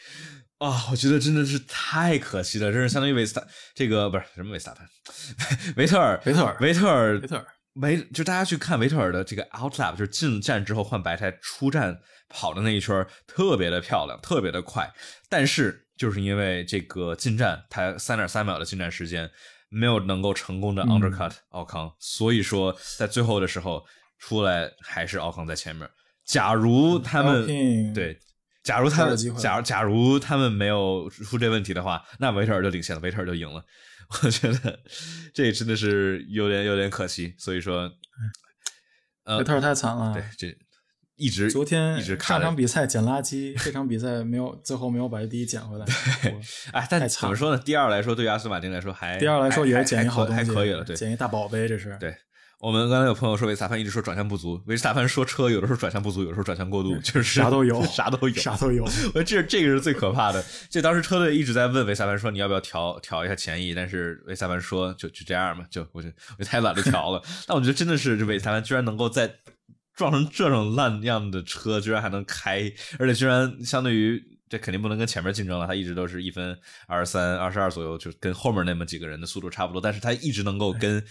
[0.61, 3.43] 啊，我觉得真的是太可惜了，这是相当于维斯塔
[3.73, 4.87] 这个不是什么维斯塔潘，
[5.75, 14.87] 维特尔，维特尔，维特尔，维特尔，维就大家去看维特尔的这个 outlap，就是进站之后换白胎出站跑的那一圈，特别的漂亮，特别的快。
[15.27, 19.27] 但是就是因为这个进站，他三点三秒的进站时间
[19.69, 23.83] 没有能够成功的 undercut 奥康，所以说在最后的时候
[24.19, 25.89] 出来还是奥康在前面。
[26.23, 27.47] 假如他们
[27.95, 28.19] 对。
[28.63, 33.63] 假如他们，假如假如他们没有出这问题的话，那维特尔就领先了，维特尔就赢了。
[34.23, 34.79] 我觉得
[35.33, 37.33] 这真的是有点有点可惜。
[37.37, 37.89] 所以说，
[39.23, 40.13] 呃，维特尔太惨了。
[40.13, 40.55] 对，这
[41.15, 45.85] 一直昨天一直上场比赛捡垃圾，这场比赛没有最后没有把第一捡回来。
[46.21, 46.35] 对
[46.73, 47.61] 哎，但怎么说呢？
[47.63, 50.83] 第二来说，对于阿斯顿马丁来说还第二来说也是捡一好东西，还可以了。
[50.83, 52.13] 对，捡一大宝贝，这是对。
[52.61, 58.83] 我们刚才有朋友说维斯塔潘一直说转向不足，维斯塔潘说车有的时候转向不足，有的时候转向过度，就是啥都有， 啥都有，啥都有。
[58.83, 60.45] 我觉得这这个是最可怕的。
[60.69, 67.19] 就当时车队一直在问维斯塔潘说你要不要调调一下前翼，但是维斯塔潘说就就这样吧，就我就我太懒得调了。
[67.47, 69.33] 但我觉得真的是这维斯塔潘居然能够在
[69.95, 81.03] 撞成这种烂样的车，居然还能开，而且居然相对于这肯定不能跟前面竞争了，他一直都是一分二十三、二十二左右，就跟后面那么几个人的速度差不多，但是他一直能够跟。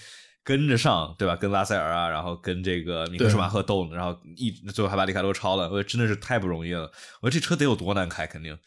[0.51, 1.37] 跟着上，对吧？
[1.37, 6.91] 跟拉塞尔啊，然后跟这个米克舒马赫斗呢，然后一最后还把里卡多超了，我觉得真的是太不容易了。
[7.21, 8.59] 我说这车得有多难开，肯定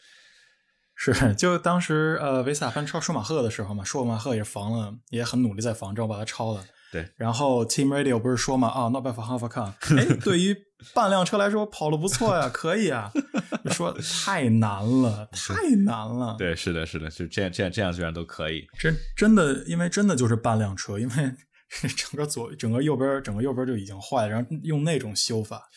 [0.94, 1.12] 是。
[1.36, 6.64] 就当时呃，维斯塔潘超舒马赫的时候嘛，舒马赫也防了，也很努力在防，之后把他超了。
[6.90, 7.06] 对。
[7.16, 9.74] 然后 Team Radio 不是说嘛，啊，Not bad for half a car。
[9.98, 10.56] 哎，对于
[10.94, 13.12] 半辆车来说，跑的不错呀，可以啊。
[13.70, 13.94] 说
[14.24, 16.36] 太难了，太难了。
[16.38, 18.66] 对，是的，是的，就这样，这样，这样居然都可以。
[18.78, 21.34] 真真的，因为真的就是半辆车，因为。
[21.68, 25.68] 整个左、整个右边、整个右边就已经坏了，然后用那种修法，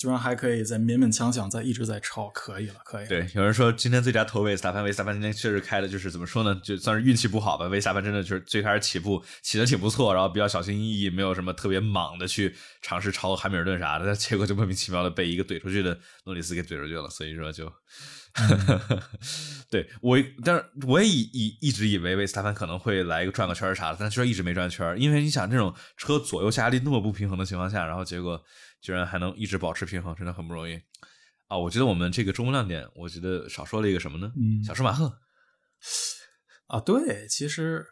[0.00, 3.06] 居然还可以在勉勉强强在一直在超，可以了，可以。
[3.06, 7.66] 对，有人说今天最佳头维斯塔潘，维斯塔潘今天确实开的就是怎么说呢，就算是运气不好吧。
[7.66, 17.70] 维斯塔潘真的就是最开始起步起的挺不错，然后比较小心翼翼，没有什么特别莽的去尝试超汉密尔顿啥的，但结果就莫名其妙的被一个怼出去的诺里斯给怼出去了，所以说就。
[19.68, 28.40] 对我，但是我也以以一直以为维斯塔潘可能会来一个转个圈啥的，但居然一直没转圈因为你想，这种车左右下压力那么不平衡的情况下，然后结果
[28.80, 30.80] 居然还能一直保持平衡，真的很不容易
[31.48, 31.58] 啊！
[31.58, 34.32] 我觉得我们这个中亮点，我觉得少说了一个什么呢？
[34.36, 35.18] 嗯，小舒马赫
[36.66, 37.84] 啊，对，其实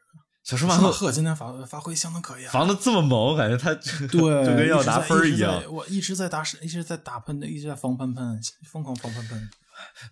[0.42, 5.62] 小舒马赫今天发发挥相当可以，啊防的这么猛，我感觉他对就跟要拿分一样。
[5.72, 9.50] 我一直在打，一直在打喷的，一直在防喷喷，疯狂防喷喷。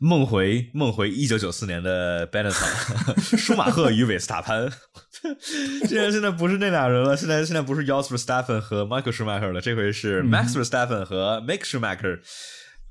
[0.01, 4.71] 梦回梦回一九九四年的 Benetton， 舒马赫与韦斯塔潘，
[5.87, 11.41] 现在现在不是那俩人了，现在现在不是 j o s p e r Steffen 和 Michael Schumacher 了，这回是 Max Verstappen 和
[11.47, 12.21] Mick Schumacher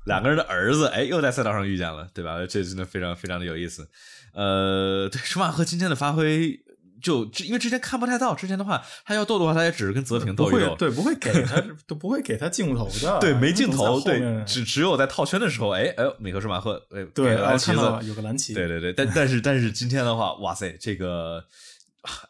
[0.06, 2.38] 两个人的儿子，哎，又在赛道上遇见了，对吧？
[2.48, 3.88] 这真的非常非常的有意思。
[4.34, 6.60] 呃，对，舒马赫今天的发挥。
[7.06, 21.44] 就因为之前看不太到，之前的话他要斗的话，他也只是跟泽平斗一斗，对，不会给他， 都不会给他镜头的， 对，没镜头，对，只只有在套圈的时候，哎哎，米克舒马赫，哎，对，蓝旗子，有个蓝旗，对对对，但 但是但是今天的话，哇塞，这个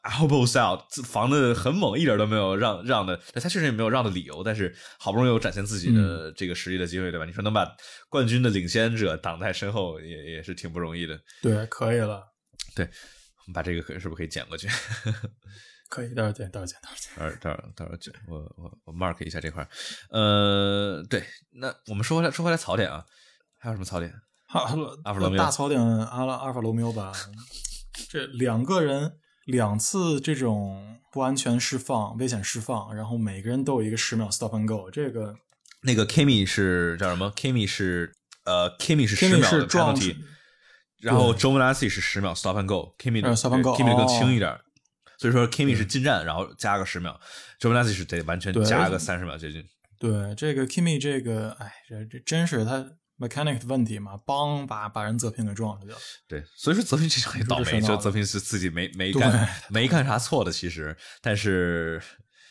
[0.02, 7.24] elbow style 防的很猛，一点都没有让让的，他确实也没有让的理由，但是好不容易有展现自己的这个实力的机会，对吧？
[7.24, 7.66] 你说能把
[8.10, 12.22] 冠军的领先者挡在身后，也也是挺不容易的，对，可以了，
[12.74, 12.86] 对。
[13.52, 14.68] 把这个可是不是可以剪过去？
[15.88, 18.12] 可以，待会儿剪，待会儿剪，待会儿剪，待会儿待会儿待会儿剪。
[18.26, 19.66] 我我我 mark 一下这块
[20.10, 23.04] 呃，对，那我们说回来，说回来槽点啊，
[23.58, 24.12] 还有什么槽点？
[24.50, 24.60] 阿
[25.04, 27.12] 阿法罗大槽点，阿拉阿尔法罗密欧吧。
[28.08, 34.90] 这两个人两次这种不安全释放、危险释放，然后每个人都有一个十秒 stop and go。
[34.90, 35.36] 这个
[35.82, 38.12] 那个 Kimi 是叫什么？Kimi 是
[38.44, 40.16] 呃，Kimi 是十秒的 penalty。
[41.00, 43.94] 然后 j o a n a s i 是十秒 stop and go，Kimi 的 stop and go，Kimi
[43.94, 44.58] 更轻一点，
[45.18, 47.20] 所以说 Kimi 是进站，然后加个十秒
[47.58, 49.62] j o a n a s i 是得完全加个三十秒接近。
[49.98, 52.84] 对，这个 Kimi 这个，哎，这这真是他
[53.18, 55.98] mechanic 的问题嘛，帮把把人泽平给撞出去了。
[56.26, 62.00] 对，所以说泽平这场也倒霉，就泽平是自己没没干没干啥错的，其实，但是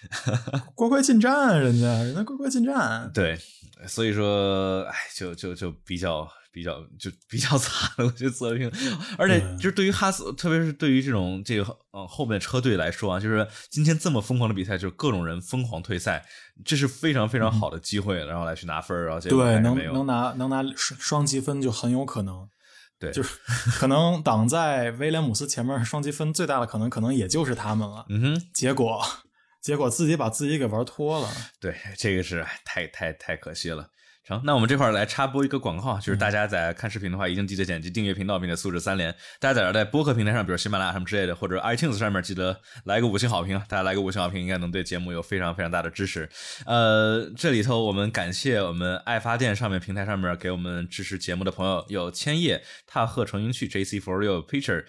[0.75, 3.12] 乖乖进站，人家人家乖乖进站。
[3.12, 3.39] 对，
[3.88, 6.27] 所以说，哎，就就就比较。
[6.56, 8.72] 比较就比较 惨了，我觉得泽平，
[9.18, 16.26] 而且就是对于哈斯，特别是对于这种这个嗯后面车队来说啊，就是今天这么疯狂的比赛，就是各种人疯狂退赛，
[16.63, 22.48] 这是非常非常好的机会，然后来去拿分然后结果对能能拿能拿双双积分就很有可能，
[22.98, 23.38] 对，就 是
[23.78, 28.06] 可能挡在威廉姆斯前面双积分最大的可能，可能也就是他们了。
[28.08, 29.04] 嗯哼，结果
[29.62, 33.89] 结果自己把自己给玩脱了，对，这个是太太太可惜了。
[34.26, 39.14] 成，那我们这块儿来插播一个广告，就是大家在看视频的话，一定记得点击订阅频道，并且素质三连。
[39.40, 43.64] 大家在这在播客平台上，比如喜马拉雅什么之类的，或者 iTunes 上面，记得来个五星好评啊！
[43.70, 46.28] 大家来个五星好评，应该能对节目有非常非常大的支持。
[46.66, 54.86] 呃，这里头我们感谢我们爱发电上面平台上面给我们支持节目的朋友，有千叶、踏鹤、成云趣、JC for you、Pitcher。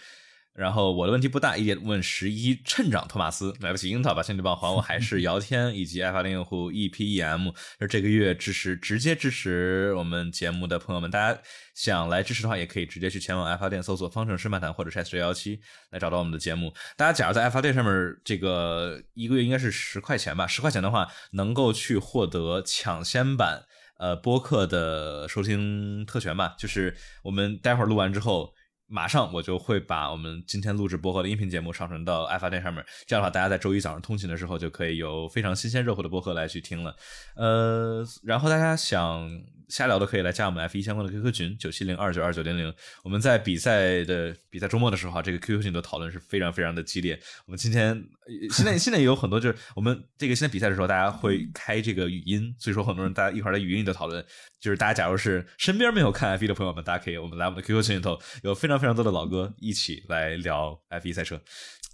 [0.56, 11.38] 然后我的问题不大，一点问十一趁长托马斯买不起樱桃，把兄弟棒还我，还是姚天以及爱发电用户 EPEM，是这个月支持直接支持我们节目的朋友们，大家
[11.74, 16.72] 想来支持的话，也可以直接去前往爱发电搜索方程式漫谈或者 S 六幺七来找到我们的节目。
[16.96, 23.62] 大家假如在爱发电上面这个一个月应该是十块钱吧，十块钱的话能够去获得抢先版
[23.98, 28.55] 呃播客的收听特权吧，就是我们待会儿录完之后。
[28.88, 36.94] 马上我就会把我们今天录制播客的音频节目上传到爱发电上面，这样的话，大家在周一早上通勤的时候就可以有非常新鲜热乎的播客来去听了。
[37.35, 39.55] 呃，然后大家想。
[39.68, 42.72] 瞎聊的可以来加我们 F 一相关的 QQ 群九七零二九二九零零。
[43.02, 47.18] 我们在比赛的比赛周末的时候啊，这个 QQ 群的讨论是非常非常的激烈。
[47.46, 48.02] 我们今天
[48.50, 54.24] 现在现在也有很多，就是我们这个现在比赛的时候，大家会开这个语音，所以说很多人大家一块在语音里头讨论。
[54.59, 61.40] 就是大家假如是身边没有看 F 一的朋友们，大家可以我们来我们的 QQ 群里头，有非常非常多的老哥一起来聊 F 一赛车。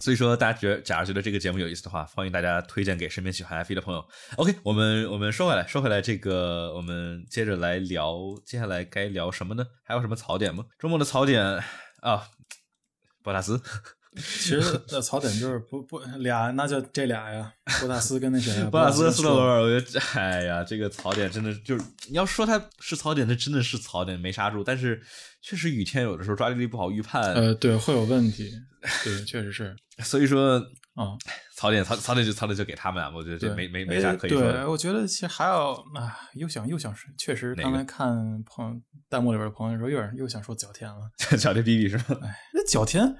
[0.03, 4.05] 所以说，大家觉得假如觉得这个节目有意思的话，欢迎大家推荐给身边喜欢 F1 的朋友。
[4.35, 9.65] OK，我们我们说回来，说回来，这个我们接着来聊，接下来该聊什么呢？
[9.85, 10.65] 还有什么槽点吗？
[10.77, 11.41] 周末的槽点
[12.01, 12.27] 啊，
[13.23, 13.63] 博塔斯。
[14.17, 14.61] 其实
[14.93, 19.63] 那槽点就是不不俩，那就这俩呀，博塔斯跟那谁，博塔斯斯特罗尔。
[19.63, 24.63] 我觉得，哎呀，这个槽点真的就是你要说他是槽点，它真的是槽点，没刹住。
[24.63, 25.01] 但是
[25.41, 28.51] 确实雨天有的时候抓地力不好，预判呃，对，会有问题。
[29.05, 29.75] 对，确实是。
[30.03, 30.59] 所以说，
[30.95, 31.17] 啊，
[31.57, 34.41] 槽点槽槽点就槽点就给他们啊，我觉得这没没没啥可以说。
[34.41, 42.19] 对，我觉得其实还有啊，又想又想说，确实刚才看朋弹幕里边的朋友说，又又想说角田了， 角田比比是吧？
[42.23, 43.15] 哎，那角田，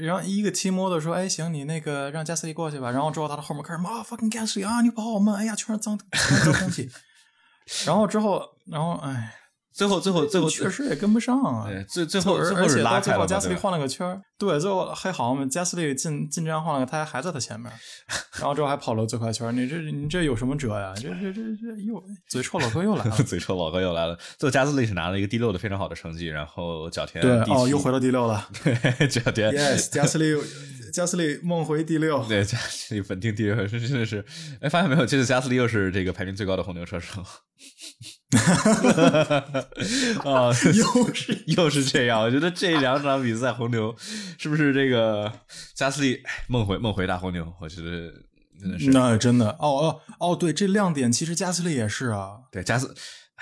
[0.00, 2.90] 然后一个骑摩托说，哎，行，你那个让加斯利过去吧。
[2.90, 6.90] 然后之后他的后面开始骂 fucking 加斯利啊，你跑好慢，哎呀，全是脏脏东西。
[7.86, 9.32] 然后之后，然后哎。
[9.76, 11.66] 最后，最后，最后确实也跟不上啊！
[11.68, 13.26] 对，最最后，最后是拉开了。
[13.26, 15.44] 加斯利换了个圈对，最后还好嘛。
[15.44, 17.70] 加斯利进进站换了个胎，还在他前面，
[18.38, 20.94] 然后之后还跑了最快圈你这你这有什么辙呀？
[20.96, 24.18] 这这这这又嘴臭老哥又来了， 嘴臭老哥又来了。
[24.38, 28.48] 最后加斯利是拿了一个第六的非常好的成绩，然后角田对哦又回到第六了。
[29.10, 30.34] 角田，yes，加斯利
[30.96, 34.24] 加斯利梦回第六，对加斯利稳定第六，是真的是。
[34.62, 35.04] 哎，发现没有？
[35.04, 37.20] 这次加斯利又是这个排名最高的红牛车手。
[40.24, 43.94] 啊，又是又是这样，我觉得这两场比赛红牛
[44.38, 45.30] 是不是这个
[45.74, 47.52] 加斯利梦回梦回大红牛？
[47.60, 48.10] 我觉得
[48.58, 52.94] 真的是那真的哦哦哦，对，这亮点其实加斯利也是啊，对加斯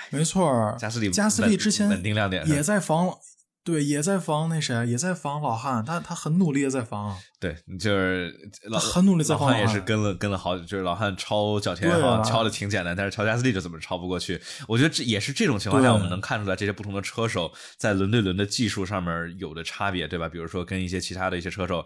[0.09, 3.17] 没错，加斯利加斯利之前稳定亮点也在防。
[3.65, 7.17] 对，也在防那谁，也在防老汉，他他很努力的在防。
[7.39, 8.31] 对，就是
[8.65, 9.47] 老很努力在防。
[9.49, 14.39] 老汉也是跟了跟了好，就是老汉超角田哈，超的挺简单，但是超加斯利就怎么超不过去？
[14.67, 20.29] 我觉得这也是这种情况下，我们能看出来这些不同的车手在轮对轮的技术上面有的差别，对吧？
[20.29, 21.83] 比如说跟一些其他的一些车手，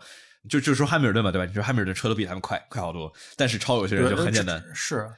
[0.50, 1.46] 就就说汉密尔顿嘛，对吧？
[1.46, 5.10] 你说汉密尔顿车都比他们快快好多，但是超有些人就很简单，是。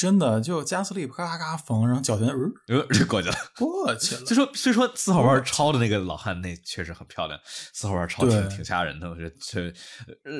[0.00, 4.24] 真的就加斯利咔咔咔缝，然后脚尖呃就过去了， 过去了。
[4.24, 9.10] 所以说，所以说四号弯超的那个老汉那确实很漂亮，四号弯超挺挺吓人的。
[9.10, 9.70] 我觉得这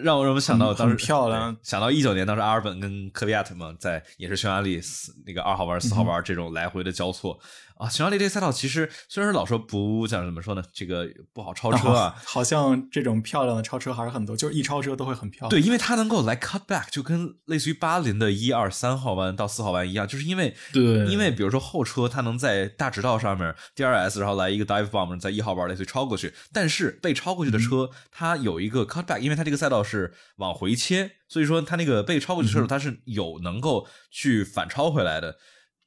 [0.03, 4.81] 让我让我想到当时漂亮，想到一九年当时阿尔本跟科比亚特嘛，在也是匈牙利
[5.27, 7.39] 那个二号弯四号弯这种来回的交错。
[7.81, 15.51] 啊，匈牙利这个赛道其实虽然老说不讲怎么说呢，这个不好超车啊，好像这种漂亮的超车还是很多，就是一超车都会很漂亮。
[15.51, 35.39] 对，因为它能够来 cut back，就跟类似于巴林的一二三号弯到四号弯一样，就是因为对，因为比如说后车它能在大直道上面 DRS，然后来一个 dive bomb，在一号弯类似于超过去，但是被超过去的车它有一个 cut back，因为它这个赛道是往回切，所以说它那个被超过去的车手它是有能够去反超回来的。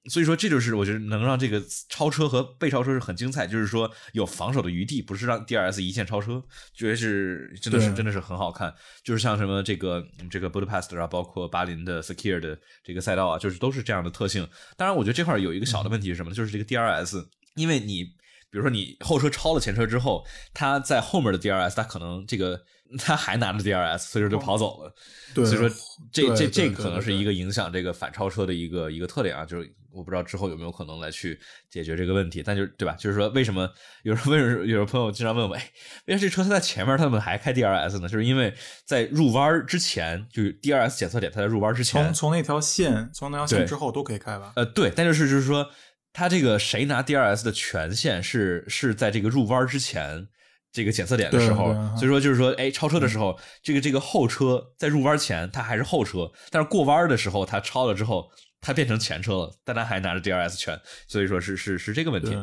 [0.10, 8.74] 所以说，这就是我觉得能让这个超车和被超车是很精彩，就是说有防守的余地，不是让 DRS 一线超车，觉得是真的是真的是很好看。
[9.04, 14.46] 就是像什么这个这个 Budapest 啊，包括巴林的 Secure 的这个赛道啊，就是都是这样的特性。
[14.76, 16.36] 当然，我觉得这块有一个小的问题是什么呢？
[16.36, 22.62] 就是这个 DRS，因为你比如说你后车超了前车之后，它在后面的 DRS，它可能这个。
[22.98, 24.94] 他还拿着 DRS，所以说就跑走了。
[25.34, 25.70] 对所以说
[26.12, 32.44] 这这这可能是一个影响这个反超车的一个一个特点啊，就是我不知道之后有没有可能来去解决这个问题。
[32.44, 32.96] 但就是对吧？
[33.00, 33.68] 就是说为什么
[34.04, 35.72] 有人问，有的朋友经常问我，哎，
[36.06, 38.08] 为啥这车它在前面，他们还开 DRS 呢？
[38.08, 38.54] 就是因为
[38.86, 44.54] 在入弯之前，就是 DRS 检测点，它在入弯之前，从从那条线，从那条线之后都可以开吧？
[44.56, 45.70] 呃，对，但就是就是说。
[46.16, 50.28] 他这个谁拿 DRS 的权限是是在这个入弯之前
[50.74, 58.30] 这个检测点的时候，所以说就是说，哎，超车的时候，这个这个后车在入弯前它还是后车，但是过弯的时候它超了之后，
[58.60, 60.78] 它变成前车了，但它还拿着 DRS 权，
[61.08, 62.36] 所以说是是是这个问题。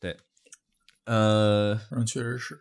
[0.00, 0.16] 对，
[1.04, 2.58] 呃，嗯，确实是。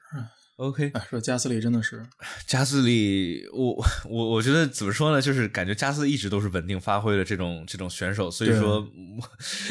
[0.57, 2.01] OK，说加斯利真的是
[2.47, 3.75] 加斯利，我
[4.09, 5.21] 我我觉得怎么说呢？
[5.21, 8.87] 就是感觉加斯一直都是稳定发挥的这种这种选手，所以说，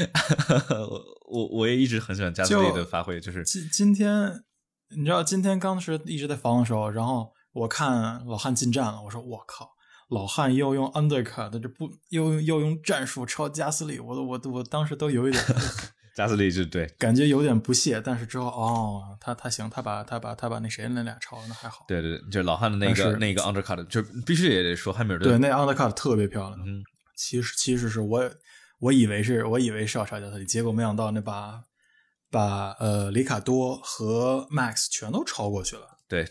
[1.26, 3.18] 我我也一直很喜欢加斯利的发挥。
[3.18, 4.30] 就是今今天，
[4.96, 9.70] 你知道今天刚是一直在防的时候，然后我看老汉进站了，我说我靠，
[10.10, 15.44] 老汉又用 undercut，这不又又用战术超加斯利，我我我当时都有一点。
[16.14, 21.84] 加斯利就对，感觉有点不屑，但是之后哦，他他行，他把他把他把那谁那俩超，那还好。
[21.88, 25.28] 对对对，就老汉的那个那个 undercut，就必须也得说汉密尔顿。
[25.28, 26.60] 对，那 undercut 特别漂亮。
[26.64, 26.84] 嗯，
[27.16, 28.30] 其实其实是我
[28.78, 31.60] 我以为是我以为是要超加斯利，结果没想到那把
[32.34, 35.86] 把呃里卡多和 Max 全都超过去了。
[36.08, 36.26] 对，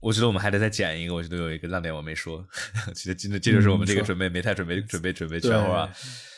[0.00, 2.46] 我觉得我们还得再剪一个，我觉得有一个亮点我没说，
[2.94, 5.90] 其实今天这就是我们这个准备没太准备准备准备全乎啊。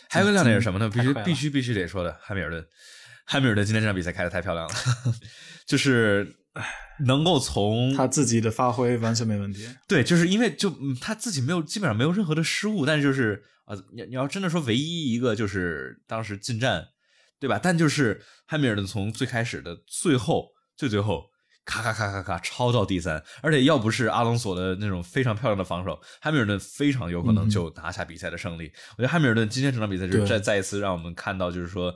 [0.08, 0.88] 还有个亮点是什么呢？
[0.88, 2.64] 必须必须必须得说的，汉密尔顿，
[3.26, 4.74] 汉密尔顿今天这场比赛开的太漂亮了，
[5.66, 6.36] 就是
[7.06, 9.68] 能够从他自己的发挥完全没问题。
[9.88, 16.86] 对，就是因为就他自己没有基本上没有任何的失误，但是就是啊，你你要真的说唯一一个就是当时进站，
[17.40, 17.58] 对吧？
[17.60, 21.28] 但就是汉密尔顿从最开始的最后最最后。
[21.66, 28.64] 咔咔咔咔咔，超到第三，而且要不是阿隆索的那种非常漂亮的防守，汉密尔顿非常有可能就拿下比赛的胜利。
[28.96, 31.94] 我觉得汉密尔顿今天这场比赛就是再再一次让我们看到，就是说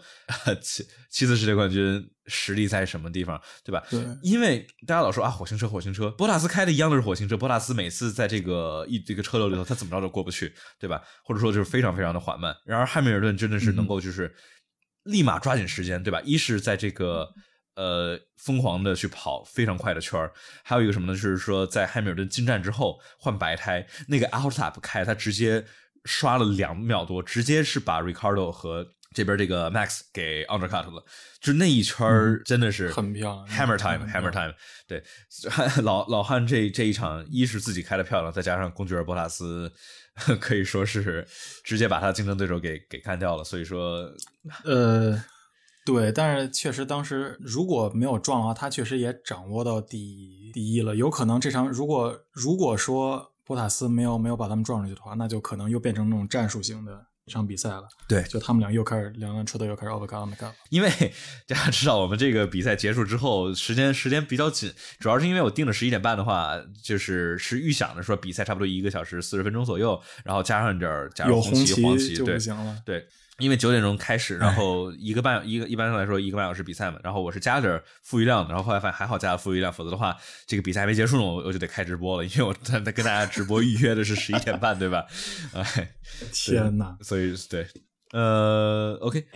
[0.61, 3.83] 七七次世界冠军实力在什么地方，对吧？
[3.91, 11.03] 对，因为大家老说啊，火星车，火星车，博塔斯开的一样都是火星车，博塔斯每次在这个一这个车流里头，他怎么着都过不去，对吧？
[11.25, 12.55] 或者说就是非常非常的缓慢。
[12.65, 14.33] 然而汉密尔顿真的是能够就是
[15.05, 16.21] 立马抓紧时间，对吧？
[16.25, 17.33] 一是在这个。
[17.77, 20.33] 呃，疯狂的去跑非常快的圈儿，
[20.63, 21.13] 还有一个什么呢？
[21.13, 25.65] 就是说，在汉密尔顿进站之后换白胎，那个 out up 开，他直接
[26.05, 31.03] 刷了两秒多，直接是把 Ricardo 和这边这个 Max 给 undercut 了，
[31.41, 34.53] 就那一圈儿真的是很漂亮，hammer time，hammer time。
[34.87, 35.03] 对，
[35.83, 39.73] 老老汉这这一场，一是自己开的漂亮，再加上公爵尔博塔斯
[40.39, 41.27] 可以说是
[41.63, 44.13] 直接把他竞争对手给给干掉了，所以说，
[44.65, 45.25] 呃。
[45.87, 50.97] 对，但是确实当时如果没有撞的话，他确实也掌握到第第一了。
[50.97, 57.85] 有可能这场如果如果说博塔斯没有没有把他们撞出去的话，那就可能又变成那种战术性的一场比赛了。
[58.09, 60.51] 对，就他们俩又开始两辆车都又开始 overcut overcut。
[60.71, 60.91] 因为
[61.49, 72.77] 大家知道，我们这个比赛结束之后，时间时间比较紧，主要是因为我定的十一点半的话，就是是预想着说比赛差不多一个小时四十分钟左右，然后加上点儿加入红旗黄旗就不行了。
[72.85, 73.07] 对。
[73.39, 80.17] 因为九点钟开始，然后一个半一个一般来说一个半小时比赛嘛，然后我是加点富余量的，然后后来发现还好加了富余量，否则的话
[80.47, 85.05] 这个比赛还没结束呢，我我就得开直播了，因为我在在跟大家直播预约的是十一点半，对吧？
[85.53, 85.95] 哎，
[86.33, 86.97] 天哪！
[87.01, 87.67] 所以对，
[88.13, 89.27] 呃，OK，OK，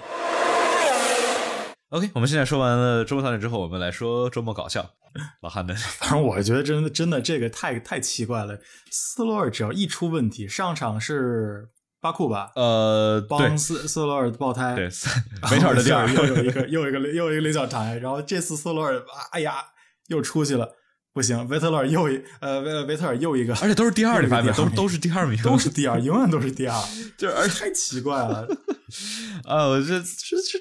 [2.14, 4.94] 我们现在说完了周末操练之后，我们来说周末搞笑。
[5.40, 11.70] 老汉的，反正我觉得真的真的这个太太奇怪了，斯洛尔只要一出问题，上场是。
[12.00, 14.84] 巴库吧，呃，帮斯斯罗尔爆胎，对，
[15.50, 19.64] 维特尔的第二，又有一个又一个又一个领奖台，然后这次斯罗尔，哎呀，
[20.06, 20.76] 又出去了，
[21.12, 26.80] 不行，维特尔又一，呃，维维特尔又一个，而且都是第二的发现，都都是第二名，都是第二，永远都是第二，
[27.18, 28.46] 就而太奇怪了，
[29.44, 30.04] 啊，我这这
[30.40, 30.58] 这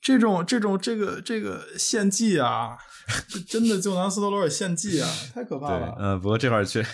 [0.00, 2.76] 这种这种这个这个献祭啊，
[3.48, 6.86] 真的就拿斯托罗尔献祭啊，太可怕了，嗯，不过这块儿确。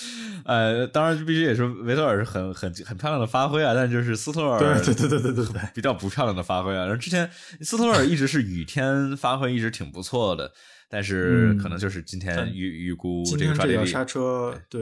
[0.44, 6.80] 呃，当然必须也是维特尔是很很很漂亮的发挥啊，但就是斯特尔对对对对对对比较不漂亮的发挥啊。
[6.80, 7.30] 然后之前
[7.60, 10.52] 斯特尔一直是雨天发挥一直挺不错的。
[10.88, 14.80] 但是可能就是今天预预估这个抓地力刹车，对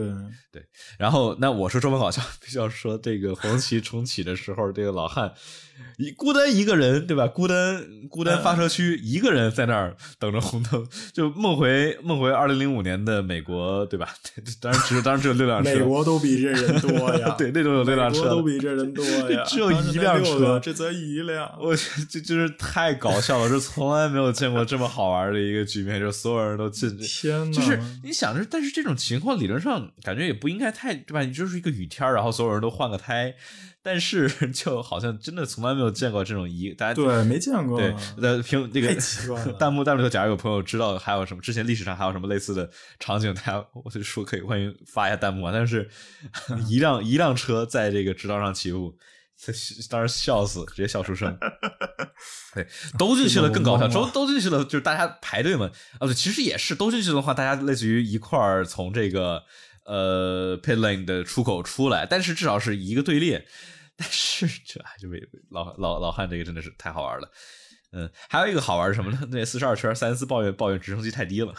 [0.51, 0.63] 对。
[0.99, 5.33] 然后那我说中文搞笑，必须要说这个红旗重启的时候，这个老汉
[5.97, 7.27] 一孤单一个人，对吧？
[7.27, 14.13] 孤单孤单发车区一个人在那儿等着红灯，就梦回梦回二零零五年的美国，对吧？
[14.61, 17.35] 当然只有当然只有六辆车，美国都比这人多呀。
[17.39, 19.43] 对，那种有六辆车，都比这人多呀。
[19.47, 21.75] 只有一辆车，这则一辆，我
[22.09, 25.99] 这就是太搞笑了，这从来没有见过这么好玩的一个局面。
[25.99, 31.21] 就所有人都进，天就是你想着，但是这种情况理论上感觉也不应该太对吧？
[31.21, 33.33] 你就是一个雨天然后所有人都换个胎，
[33.85, 38.87] 但是 就好像真的从来没有见过这种一大家对没见过对在评那个
[39.59, 42.67] 弹幕弹幕里头，假如有朋友知道还有什么之前历史上还有什么类似的
[42.99, 45.51] 场景，大家我就说可以欢迎发一下弹幕啊。
[45.53, 45.87] 但是
[46.67, 48.97] 一辆一辆车在这个直道上起步，
[49.87, 51.37] 当时笑死，直接笑出声。
[52.55, 52.65] 对，
[52.97, 55.69] 都进去了更搞笑，都都进去了，就是大家排队嘛。
[55.99, 59.43] 啊，对，其实也是都进去的话，大家类似于一块儿从这个
[59.85, 63.47] 呃 pit lane 的出口出来，但是至少是一个队列。
[63.95, 67.31] 但是这就为老老老汉这个真的是太好玩了。
[67.93, 69.19] 嗯，还有一个好玩是什么呢？
[69.31, 71.53] 那四十二圈，塞恩斯抱怨抱怨直升机太低了。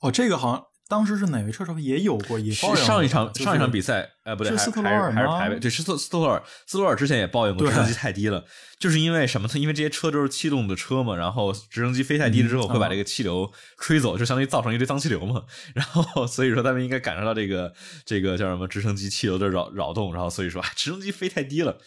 [0.00, 0.66] 哦，这个好像。
[0.86, 2.38] 当时是哪位车手也有过？
[2.38, 5.58] 也上一场上一场比赛，哎，不对，是斯特罗尔还是排位？
[5.58, 6.42] 对，是斯斯特罗尔。
[6.66, 8.44] 斯特罗尔之前也抱怨过直升机太低了，
[8.78, 9.48] 就是因为什么？
[9.54, 15.44] 因为这些车都是气动的车嘛，然后直升机飞太低了之后，会把这个气流吹走，就相当于造成一堆脏气流嘛。
[15.74, 17.72] 然后所以说他们应该感受到这个
[18.04, 21.78] 这个叫什么直升机气流的扰扰动，然后所以说直升机飞太低了。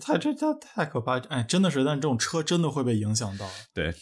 [0.00, 1.18] 太这这太可怕！
[1.28, 3.48] 哎，真的是，但这种车真的会被影响到。
[3.72, 3.94] 对，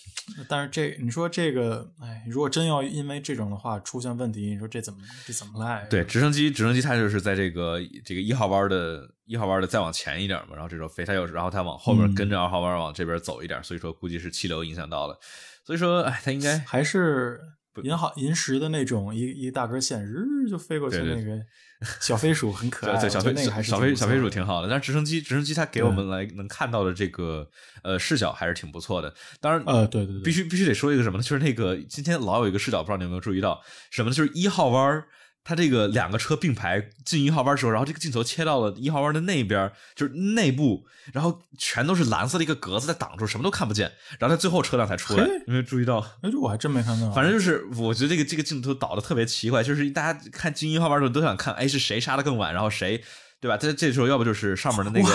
[0.48, 5.86] 但是这你说这个，哎，如果真要因为这种的话出现问题，你说这怎么这怎么来？
[5.90, 15.18] 对，直升机直升机它就是在这个这个一号弯的一号弯的再往前一点嘛，然后这时候飞它又然后它往后面跟着二号弯往这边走一点，所以说估计是气流影响到了。
[15.64, 17.38] 所以说，哎，它应该还是
[17.82, 21.38] 银好银石的那种一一大根线日就飞过去那个。
[22.00, 27.48] 小飞鼠很可爱，对小飞那个还是小飞小飞鼠挺好的，但是直升机直升机它给我们来能看到的这个
[27.82, 29.14] 呃视角还是挺不错的。
[29.40, 31.22] 当然呃对对对，必须必须得说一个什么呢？
[31.22, 34.12] 就是那个今天老有一个视角，不知道你有没有注意到什么？
[34.12, 35.02] 就是一号弯
[35.42, 43.90] 它这个两个车并排进一号弯的时候，然后这个镜头切到了一号弯的那边，就是内部，然后全都是蓝色的一个格子在挡住，什么都看不见。
[44.18, 45.98] 然后他最后车辆才出来，有没有注意到？
[46.22, 47.10] 哎，这我还真没看到。
[47.12, 53.02] 反正就是，我觉得这个这个镜头导的特别奇怪，就是大家看进一号弯的时候都想看，哎，是谁刹的更晚，然后谁。
[53.40, 53.56] 对吧？
[53.56, 55.14] 这这时候要不就是上面的那个，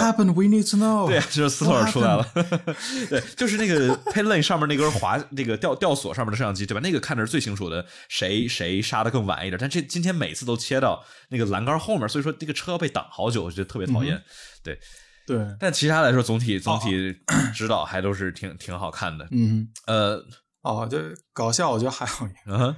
[1.07, 2.27] 对，就是斯托尔出来了。
[3.07, 6.81] 对，就是那个 pit lane 上面那根滑那个吊吊索上面的摄像机，对吧？
[6.81, 9.57] 那个看着是最清楚的，谁谁杀的更晚一点。
[9.59, 14.19] 但这今天每次都切到那个栏杆后面，所以说这个车被挡好久，我觉得特别讨厌。
[14.63, 14.79] 对
[15.27, 17.15] 对，但其他来说，总体总体
[17.53, 19.27] 指导还都是挺挺好看的。
[19.29, 20.19] 嗯呃
[20.63, 20.97] 哦，就
[21.31, 22.75] 搞笑，我觉得还好一个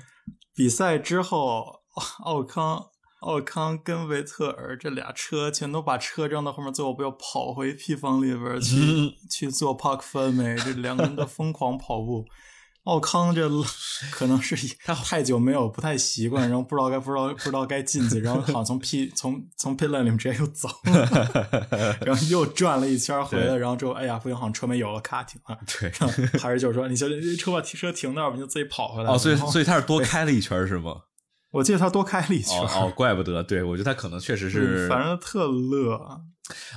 [0.53, 1.83] 比赛之后，
[2.25, 2.87] 奥康。
[3.21, 12.25] 奥康跟维特尔这俩车全都把车扔到后面，最后不要跑回 P 房里边去 去做 Park 分美，这两个人的疯狂跑步。
[12.83, 13.49] 奥康这
[14.13, 14.55] 可能是
[14.85, 25.57] 他太久没有不太习惯，然后不知道该不知道不知道该进去，然后好像从 P 从从 Pit Lane 里面直接又走了， 然后又转了一圈回来，然后之后哎呀不行，好像车没油了，咔停了。
[25.65, 25.91] 对，
[26.39, 29.11] 还是就是说你先车把车停那儿，你就自己跑回来。
[29.11, 31.01] 哦，所以所以他是多开了一圈是吗？
[31.51, 35.93] 我记得他多开了一圈哦，怪不得，对我觉得他可能确实是，反正特乐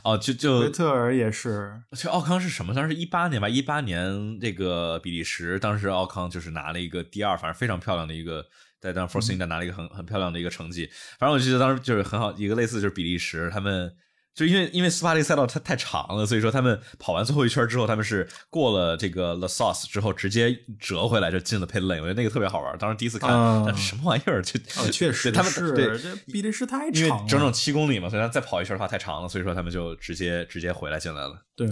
[0.04, 2.72] 哦，就就维特尔也是，其实奥康是什么？
[2.74, 8.44] 当时一八年吧，一八年这个比利时，当时奥康就是拿了一个第二，反正非常漂亮的一个，
[8.80, 10.88] 在当 Force India 拿了一个很很漂亮的一个成绩。
[11.18, 13.92] 反正我记得当时就是很好，一个类似就是比利时他们。
[14.34, 22.78] 就因为因为斯巴利赛道它太长了，所以说他们跑完最后一圈之后，他们是过了这个 La Sauce 之后，直接折回来就进了 Pit Lane，我觉得那个特别好玩。
[22.78, 23.28] 当时第一次看，
[23.76, 24.42] 什么玩意儿？
[24.42, 24.58] 就
[24.90, 31.42] 确实，他们对这比利时太长，因为整整七公里嘛，所以他再跑一圈的话太长了，所以说他们就直接直接回来进来了。
[31.54, 31.68] 对。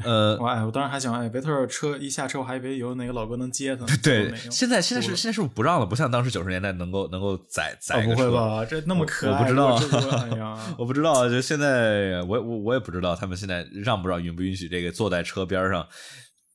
[0.04, 3.84] 呃，我哎，我当时还想，哎，维特尔车一下车，我还以为有哪个老哥能接他。
[4.02, 5.86] 对，现在现在是现在是不是不让了？
[5.86, 8.04] 不像当时九十年代能够能够载载。
[8.06, 8.64] 不会吧？
[8.64, 9.42] 这那么可爱？
[9.48, 10.08] 我不知道。
[10.18, 11.28] 哎呀，我不知道。
[11.28, 15.86] 就现在，我我我也不知道他们现在让不让允不允许这个坐在车边上。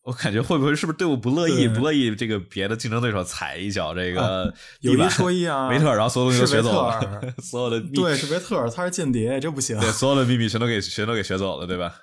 [0.04, 1.66] 我感觉会不会是不是队伍不乐意？
[1.66, 9.80] 不乐意这个别的竞争对手踩一脚这个有一说一啊，维特尔，然后所有东西都学走了，所有的对是维特尔，他是间谍，这不行。
[9.80, 11.94] 对，所有的秘密全都给全都给学走了，对吧？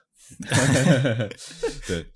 [1.86, 2.06] 对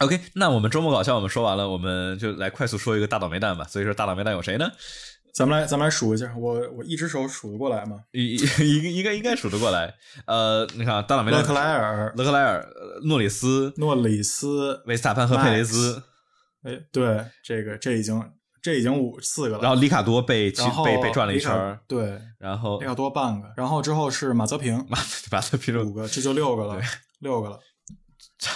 [0.00, 3.64] ，OK，那我们周末搞笑我们说完了，我们就来快速说一个大倒霉蛋吧。
[3.64, 4.70] 所以说大倒霉蛋有谁呢？
[5.32, 8.00] 咱们来，咱们来数一下，我我一只手数得过来吗？
[8.12, 9.94] 应应应该应该数得过来。
[10.26, 12.68] 呃，你看大倒霉蛋，勒克莱尔、勒克莱尔、
[13.04, 16.02] 诺里斯、诺里斯、维斯塔潘和佩雷兹。
[16.64, 18.20] 哎，对，这个这已经。
[18.62, 20.50] 这已经五四个了，然后里卡多被
[20.84, 24.98] 被被转了一圈，对，然后里卡多半个，然后之后是马泽平，马
[25.30, 26.80] 马泽平五个，这就六个了，
[27.20, 27.58] 六个了，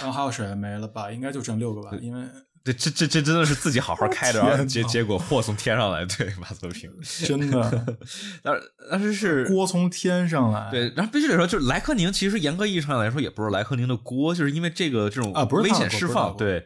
[0.01, 1.11] 然后还有谁没了吧？
[1.11, 2.23] 应该就剩六个吧，因为
[2.63, 6.91] 对，这这这真的是自己好好开着，结结果祸从天上来，对马泽平，
[7.25, 7.97] 真的，
[8.43, 8.55] 但
[8.91, 16.65] 但是是锅从天上来，对，然后必须得说，就是莱克宁其实严格意义上来说也不是莱克宁的锅，就是因为这个这种啊不是危险释放，对。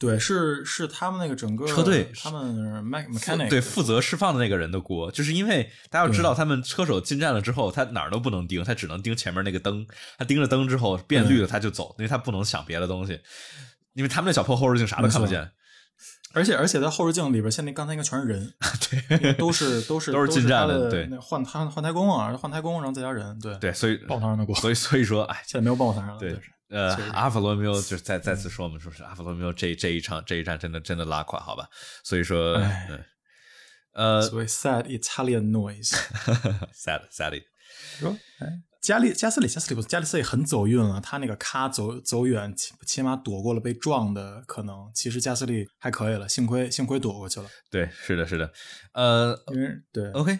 [0.00, 9.86] 对，是是他们那个整个车队，他们 mechanic 对负责释放的那个人的锅，就是因为大家要知道，他们车手进站了之后，他哪儿都不能盯，他只能盯前面那个灯，
[10.16, 13.20] 他盯着灯之后变绿了他就走，因为他不能想别的东西，
[13.92, 15.50] 因为他们那小破后视镜啥都看不见。
[16.32, 18.54] 而且而且在后视镜里边，现在刚才应该全是人，
[19.20, 26.38] 对，都是 都是都是进站的，对，换他换胎工啊，换胎工，然后再加人，对对，所以棒上的锅，所以所以说，哎，现在没有棒上了，对，
[26.70, 31.68] 呃，阿弗罗密欧 就是再再次说，我们说是阿弗罗密欧这这一场这一战真的真的拉垮，好吧，
[32.02, 32.58] 所以说，
[33.92, 37.42] 呃，所谓 sad Italian noise，sad sad，
[37.98, 38.62] 说，哎。
[38.80, 44.90] 加利加斯里加斯里不加利斯也很走运了，他那个咔走走远，起起码躲过了被撞的可能。
[44.94, 47.46] 其实加斯利还可以了，幸亏幸亏躲过去了。
[47.70, 48.50] 对，是的，是的，
[48.94, 49.38] 呃，
[49.92, 50.38] 对，OK。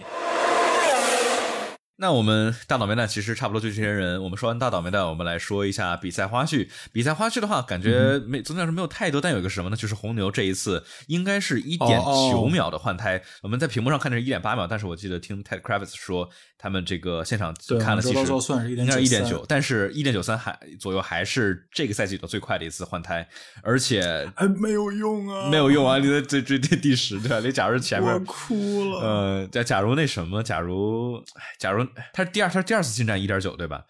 [2.00, 4.22] 那我们大倒霉蛋其实差不多就这些人。
[4.22, 6.66] 我们说完大倒霉蛋，我们来说一下比赛花絮。
[6.92, 9.76] 比赛花絮的话，感觉没总体来说没有太多，但有一个什么呢？
[9.76, 13.22] 就是红牛这一次应该是一点九秒的换胎。
[13.42, 16.26] 我们在屏幕上看的是一点八秒，但是我记得听 Ted Kravitz 说，
[16.56, 23.28] 他们这个现场看了，其实应该是一点九，但是一点九三还左右还是这个赛季的最快的一次换胎，
[23.62, 25.98] 而且还没有用啊，没有用啊！
[25.98, 27.40] 你在追追第第十对吧？
[27.40, 31.22] 你假如前面我哭了，呃，假假如那什么，假如
[31.58, 31.86] 假如。
[32.12, 33.84] 他是第二，他是第二次进站一点九，对吧？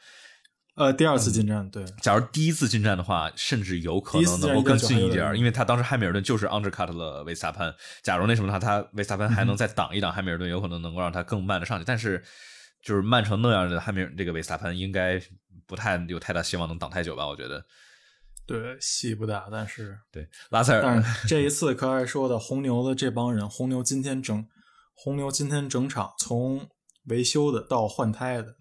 [0.76, 1.84] 呃，第二次进站，对。
[2.00, 7.74] 假如第一次进站的话，甚至有可能能够更近一点，因为他当时汉密尔顿就是 undercut 了维斯塔潘。
[8.02, 11.84] 假如那什么的话，他维斯塔潘还能再挡一挡汉密尔顿，有可能能够让他更慢的上去。
[11.84, 12.22] 但是，
[12.82, 15.20] 就是慢成那样的汉密尔这个维斯塔潘应该
[15.66, 17.26] 不太有太大希望能挡太久吧？
[17.26, 17.62] 我觉得。
[18.46, 20.82] 对，戏不大，但是对拉塞尔。
[20.82, 24.46] 但是 这一次，可爱说的红牛的这帮人，红牛今天整，
[24.94, 26.66] 红牛今天整场从。
[27.04, 28.56] 维修的到换胎的，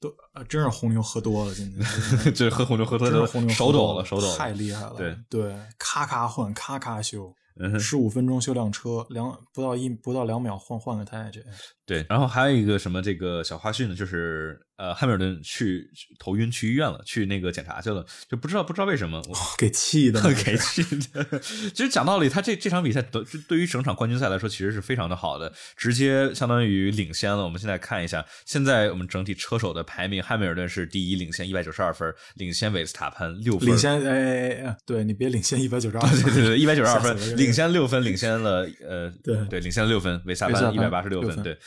[0.00, 2.34] 都啊，真是红牛喝多了，今天。
[2.34, 5.16] 这 喝红牛喝多了，红牛手抖了，手抖，太厉害了，对。
[5.28, 7.34] 对，咔咔换，咔咔修。
[7.80, 11.40] 十五分钟修辆车，两不到一不到两秒换换个胎，这
[11.88, 12.06] 对。
[12.08, 19.20] 然后还有一个什么这个小花絮呢，就是呃汉密尔顿去头晕去医院了，去那个检查去了，就不知道不知道为什么，
[19.58, 21.26] 给气的，给气的。
[21.74, 27.42] 其实讲道理，他这这场比赛对对于整场冠军赛来说，其实是非常的好的，直接相当于领先了。
[27.42, 37.58] 我们现在看一下，现在我们整体车手的排名，汉密尔顿是第一，领先一百九十二分，领先维斯塔潘六分，领先哎哎哎，对你别领先一百九十二，对对对，一百九十二分领。
[37.58, 41.42] 先六分，领先了，呃，对对，领先了六分，维萨潘一百八十六分。
[41.42, 41.58] 对，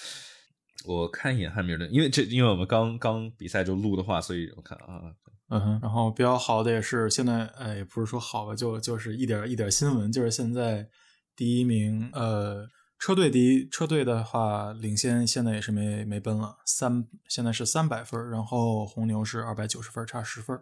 [0.86, 5.02] 我看一眼汉密尔顿，因为这因为我们刚刚比赛就录的话，所以我看啊，
[5.50, 10.88] 嗯哼，然后比较好的也是现在，哎，也不是说好吧，就就是一点一点新闻，就是现在
[11.36, 12.68] 第一名，呃。
[13.04, 20.56] 车队第一，车队的话领先，现在也是没没奔了，三现在是三百分，然后红牛是二百九十分，差十分。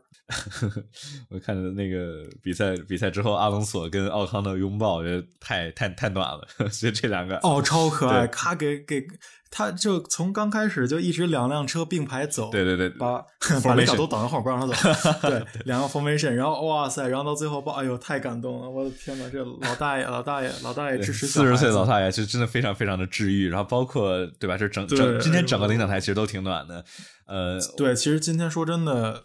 [1.29, 9.05] 我看着那个比赛比赛之后，阿隆索跟奥康的拥抱，我觉得太太太暖了， 所以这两个哦超可爱，他给给。
[9.51, 13.23] 他就从刚开始就一直两辆车并排走，对对对，把
[13.63, 26.85] 把领导都挡在后边不让他走， 对，两个 formation，然后哇塞，然后到最后，哎呦，太感动了，我的天哪，这老大爷，老大爷，老大爷支持四十岁老大爷，就真的非常非常的治愈，然后包括对吧，这整整今天整个领奖台其实都挺暖的，
[27.25, 29.23] 呃，对，其实今天说真的。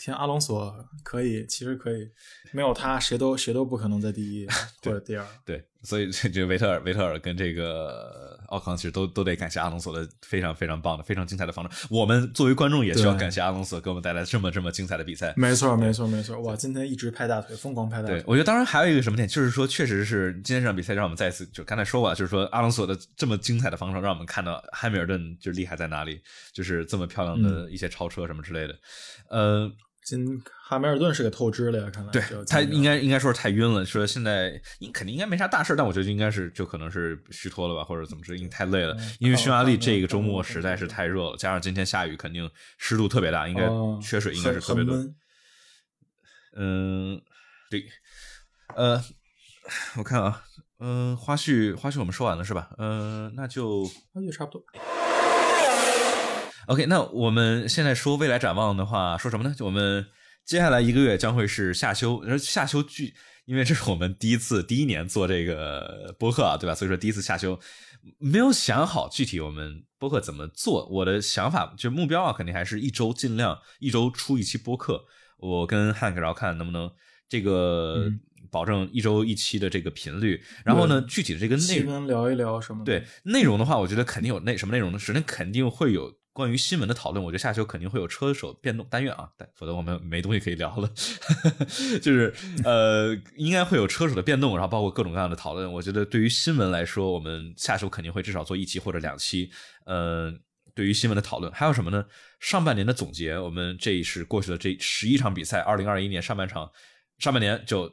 [0.00, 2.08] 啊，天，阿隆索可以，其实可以，
[2.52, 4.46] 没有他，谁都谁都不可能在第一
[4.82, 5.26] 或者第二。
[5.44, 11.88] 对，所以这维特尔、维特尔跟这个奥康其实都都得感谢阿隆索的非常非常棒的、非常精彩的防守。
[11.90, 15.34] 我们作为观众也需要感谢阿隆索给我们带来这么这么精彩的比赛。
[15.36, 16.40] 没错，没错，没错。
[16.40, 18.20] 哇，今天一直拍大腿，疯狂拍大腿。
[18.20, 26.20] 对，我觉得当然还有一个什么点，就是说，确实是今天这场比赛让我们再次就刚才说过，就是说阿隆索的这么精彩的防守，让我们看到汉密尔顿就厉害在哪里，
[26.52, 28.74] 就是这么漂亮的一些超车什么之类的。
[29.28, 29.70] 呃。
[30.04, 38.96] 今汉密尔顿是给透支了呀，看来对他应该应该说是太晕了，说现在应肯定应该没啥大事但我觉得应该是就可能是虚脱了吧，或者怎么着，因为太累了。
[39.18, 43.68] 因为匈牙利这个周末实在是太热了，加上今天下雨，肯定湿度特别大，应该
[44.02, 44.96] 缺水应该是特别多。
[46.56, 47.20] 嗯，
[47.70, 47.84] 对，
[48.74, 49.00] 呃，
[49.96, 50.42] 我看啊，
[50.80, 52.70] 嗯，花絮花絮我们说完了是吧？
[52.78, 54.64] 嗯，那就花絮差不多。
[56.66, 59.54] OK，那我们现在说未来展望的话，说什么呢？
[59.56, 60.06] 就我们
[60.44, 66.74] 接下来一个月将会是夏休，而夏休具，因为这是我们第一次第一年做这个播客啊，对吧？
[66.74, 67.58] 所以说第一次夏休，
[68.18, 70.86] 没有想好具体我们播客怎么做。
[70.88, 75.04] 我的想法就目标啊，肯定还是一周尽量一周出一期播客。
[75.38, 76.90] 我跟 Hank 然后看能不能
[77.28, 78.12] 这个
[78.50, 80.42] 保证一周一期的这个频率。
[80.64, 82.84] 然后呢，具体的这个内容聊一聊什么？
[82.84, 84.98] 对内容的话，我觉得肯定有内什么内容呢？
[84.98, 86.19] 首先肯定会有。
[86.32, 90.88] 关于新闻的讨论，我觉得下周肯定会有车手变动，但愿啊，但否则我们没东西可以聊了。
[92.00, 92.32] 就是
[92.64, 95.70] 呃，应该会有车手的变动，然后包括各种各样的讨论。
[95.70, 99.50] 我觉得对于新闻来说，我们下周肯定会至少做一期或者两期。
[99.86, 100.32] 呃，
[100.72, 102.04] 对于新闻的讨论，还有什么呢？
[102.38, 106.70] 上半年的总结，我们这是过去的这十一场比赛，二零二一年上半场
[107.18, 107.88] 上半年就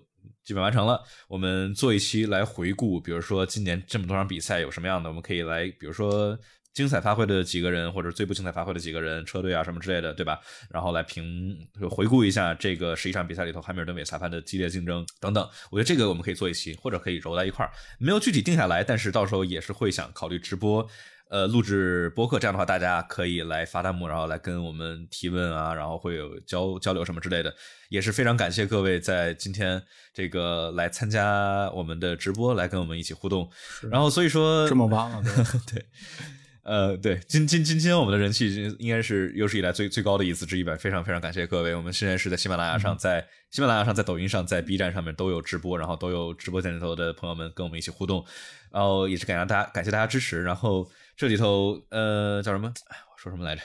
[0.45, 1.03] 基本完成了。
[1.27, 6.38] 我们做一期来回顾，比如说今年这么多场比赛有什么样的，我们可以来，比如说。
[6.78, 10.39] 精彩发挥的几个人，或者最不精彩发挥的几个人，车队啊什么之类的，对吧？
[10.69, 11.57] 然后来评
[11.89, 15.49] 回顾一下这个十一场比赛里头汉密尔顿韦裁判的激烈竞争等等。
[15.71, 20.88] 我觉得这个我们可以做一期，或者可以揉在一块儿，没有具体定下来，但是到时候也是会想考虑直播，
[21.32, 22.38] 呃，录制播客。
[22.38, 27.51] 这样的话，大家可以来发弹幕，然后来跟我们提问啊，然后会有交交流什么之类的。
[27.89, 29.82] 也是非常感谢各位在今天
[30.13, 33.49] 这个来参加我们的直播，来跟我们一起互动。
[33.89, 35.23] 然后所以说这么晚了，
[35.65, 35.86] 对。
[36.68, 41.74] 呃，对，今今今天我们的人气应该是有史以来最最高的一次之一吧，非常非常感谢各位。
[41.74, 48.22] 我们现在是在喜马拉雅上，在喜马拉雅上，在抖音上，在 B 站上面都有直播，然后都有直播间里头的朋友们跟我们一起互动，
[48.70, 50.43] 然后也是感谢大家，感谢大家支持。
[50.43, 52.68] 然后这里头呃叫什么？
[52.89, 53.61] 哎，我说什么来着？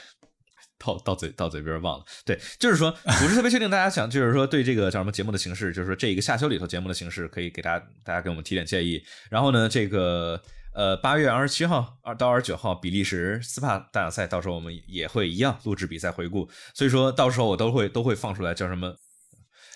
[0.78, 2.04] 到到嘴到嘴边忘了。
[2.24, 9.02] 对，就是说 不是特别确定，大家想就是说对这个叫什么节目的形式，就是说这一个夏秋里头节目的形式，可以给大家大家给我们提点建议。
[9.28, 10.40] 然后呢，这个。
[10.74, 18.96] 呃，八月二十七号二到二十九号，比利时斯帕大奖赛，到时候我们也会一样录制比赛回顾，所以说到时候我都会都会放出来，叫什么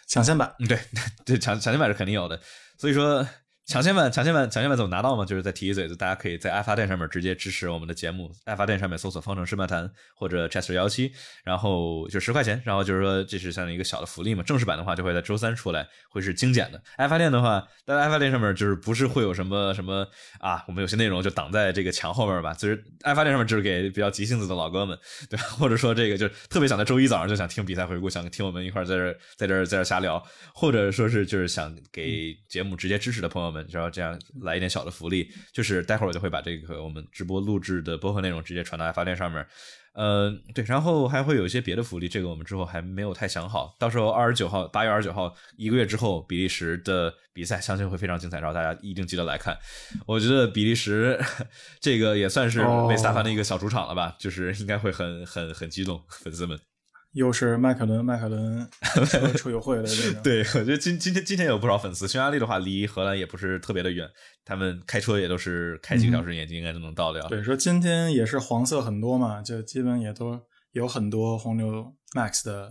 [0.07, 0.55] 抢先版？
[0.59, 0.79] 嗯，对
[1.25, 2.41] 对，抢抢先版是肯定有的，
[2.79, 3.27] 所以说。
[3.67, 5.25] 抢先版，抢先版，抢先版怎么拿到吗？
[5.25, 8.31] 就是再提一嘴，就大家可以在爱发电上面直接支持我们的节目。
[8.45, 11.11] 爱发电上面搜索“方程式漫谈”或者 “Chester 幺七”，
[11.43, 12.63] 然后就十块钱。
[12.65, 14.43] 然后就是说，这是像一个小的福利嘛。
[14.45, 16.81] 正式版的话就会在周三出来，会是精简的。
[16.95, 20.07] 爱发电的话，在爱发电上面就是不是会有什么什么
[20.39, 20.65] 啊？
[20.69, 22.55] 我们有些内容就挡在这个墙后面吧。
[22.55, 24.97] 就是爱发电上面就是给比较急性子的老哥们，
[25.29, 25.43] 对吧？
[25.59, 34.19] 或者说这个就特别想在周一早上就想听比赛回顾，想听我们一块在这在这在这瞎聊，或者说是就是想给节目直接支持的朋友们，然后这样。
[34.43, 39.45] 来一点小的福利，就是待会儿我就会把这个我们直播录制的播客内容直接传到爱发电上面。
[39.93, 43.75] 呃，对，然后还会有一些别的福利，这个我们之后还没有太想好。
[43.79, 49.57] 到时候二十九号，八月二十九号，一个月之后，比利时的比赛相信会非常精彩，然后大家一定记得来看。
[50.07, 51.19] 我觉得比利时
[51.81, 56.59] 这个也算是维斯塔潘的一个小主场了吧，就是应该会很很很激动，粉丝们。
[57.17, 58.69] 又是迈凯伦，迈凯伦
[59.35, 60.21] 车友会的这个。
[60.21, 62.07] 对，我觉得今今天今天有不少粉丝。
[62.07, 64.07] 匈牙利的话，离荷兰也不是特别的远，
[64.45, 67.23] 他们开车也都是开几个小时，眼睛应该都能到的。
[67.31, 70.39] 对，说今天也是黄色很多嘛，就基本也都
[70.73, 72.71] 有很多红牛 Max 的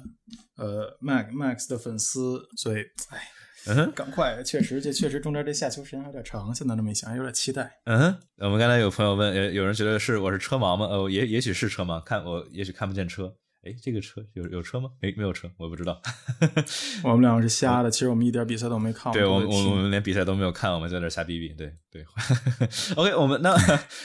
[0.58, 3.28] 呃 Max Max 的粉丝，所以哎，
[3.66, 7.80] 嗯，赶快，确实这确实中间这下球时间有点长，现在这么一想，有点期待。
[7.86, 10.86] 嗯，我们刚才有朋友问，有有人觉得是我是车盲吗？
[10.86, 13.34] 呃，也也许是车盲，看我也许看不见车。
[13.66, 14.92] 哎，这个车有有车吗？
[15.02, 16.00] 没没有车，我不知道。
[17.04, 19.12] 我们两个是瞎的，其实我们一点比赛都没看。
[19.12, 21.50] 对，我们我们连比赛都没有看，我们在那瞎逼逼。
[21.56, 22.06] 对对。
[22.96, 23.56] OK，我们那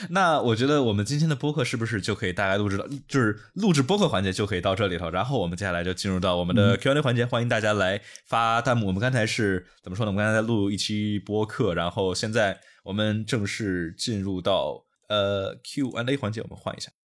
[0.09, 8.87] 那我觉得我们今天的播客是不是就可以大概录制到，就是录制播客环节就可以到这里头，然后我们接下来就进入到我们的 Q&A 环节，欢迎大家来发弹幕。
[8.87, 10.11] 我们刚才是怎么说呢？
[10.11, 16.91] 我们刚才在录一期播客，然后现在我们正式进入到呃 Q&A 环节，我们换一下。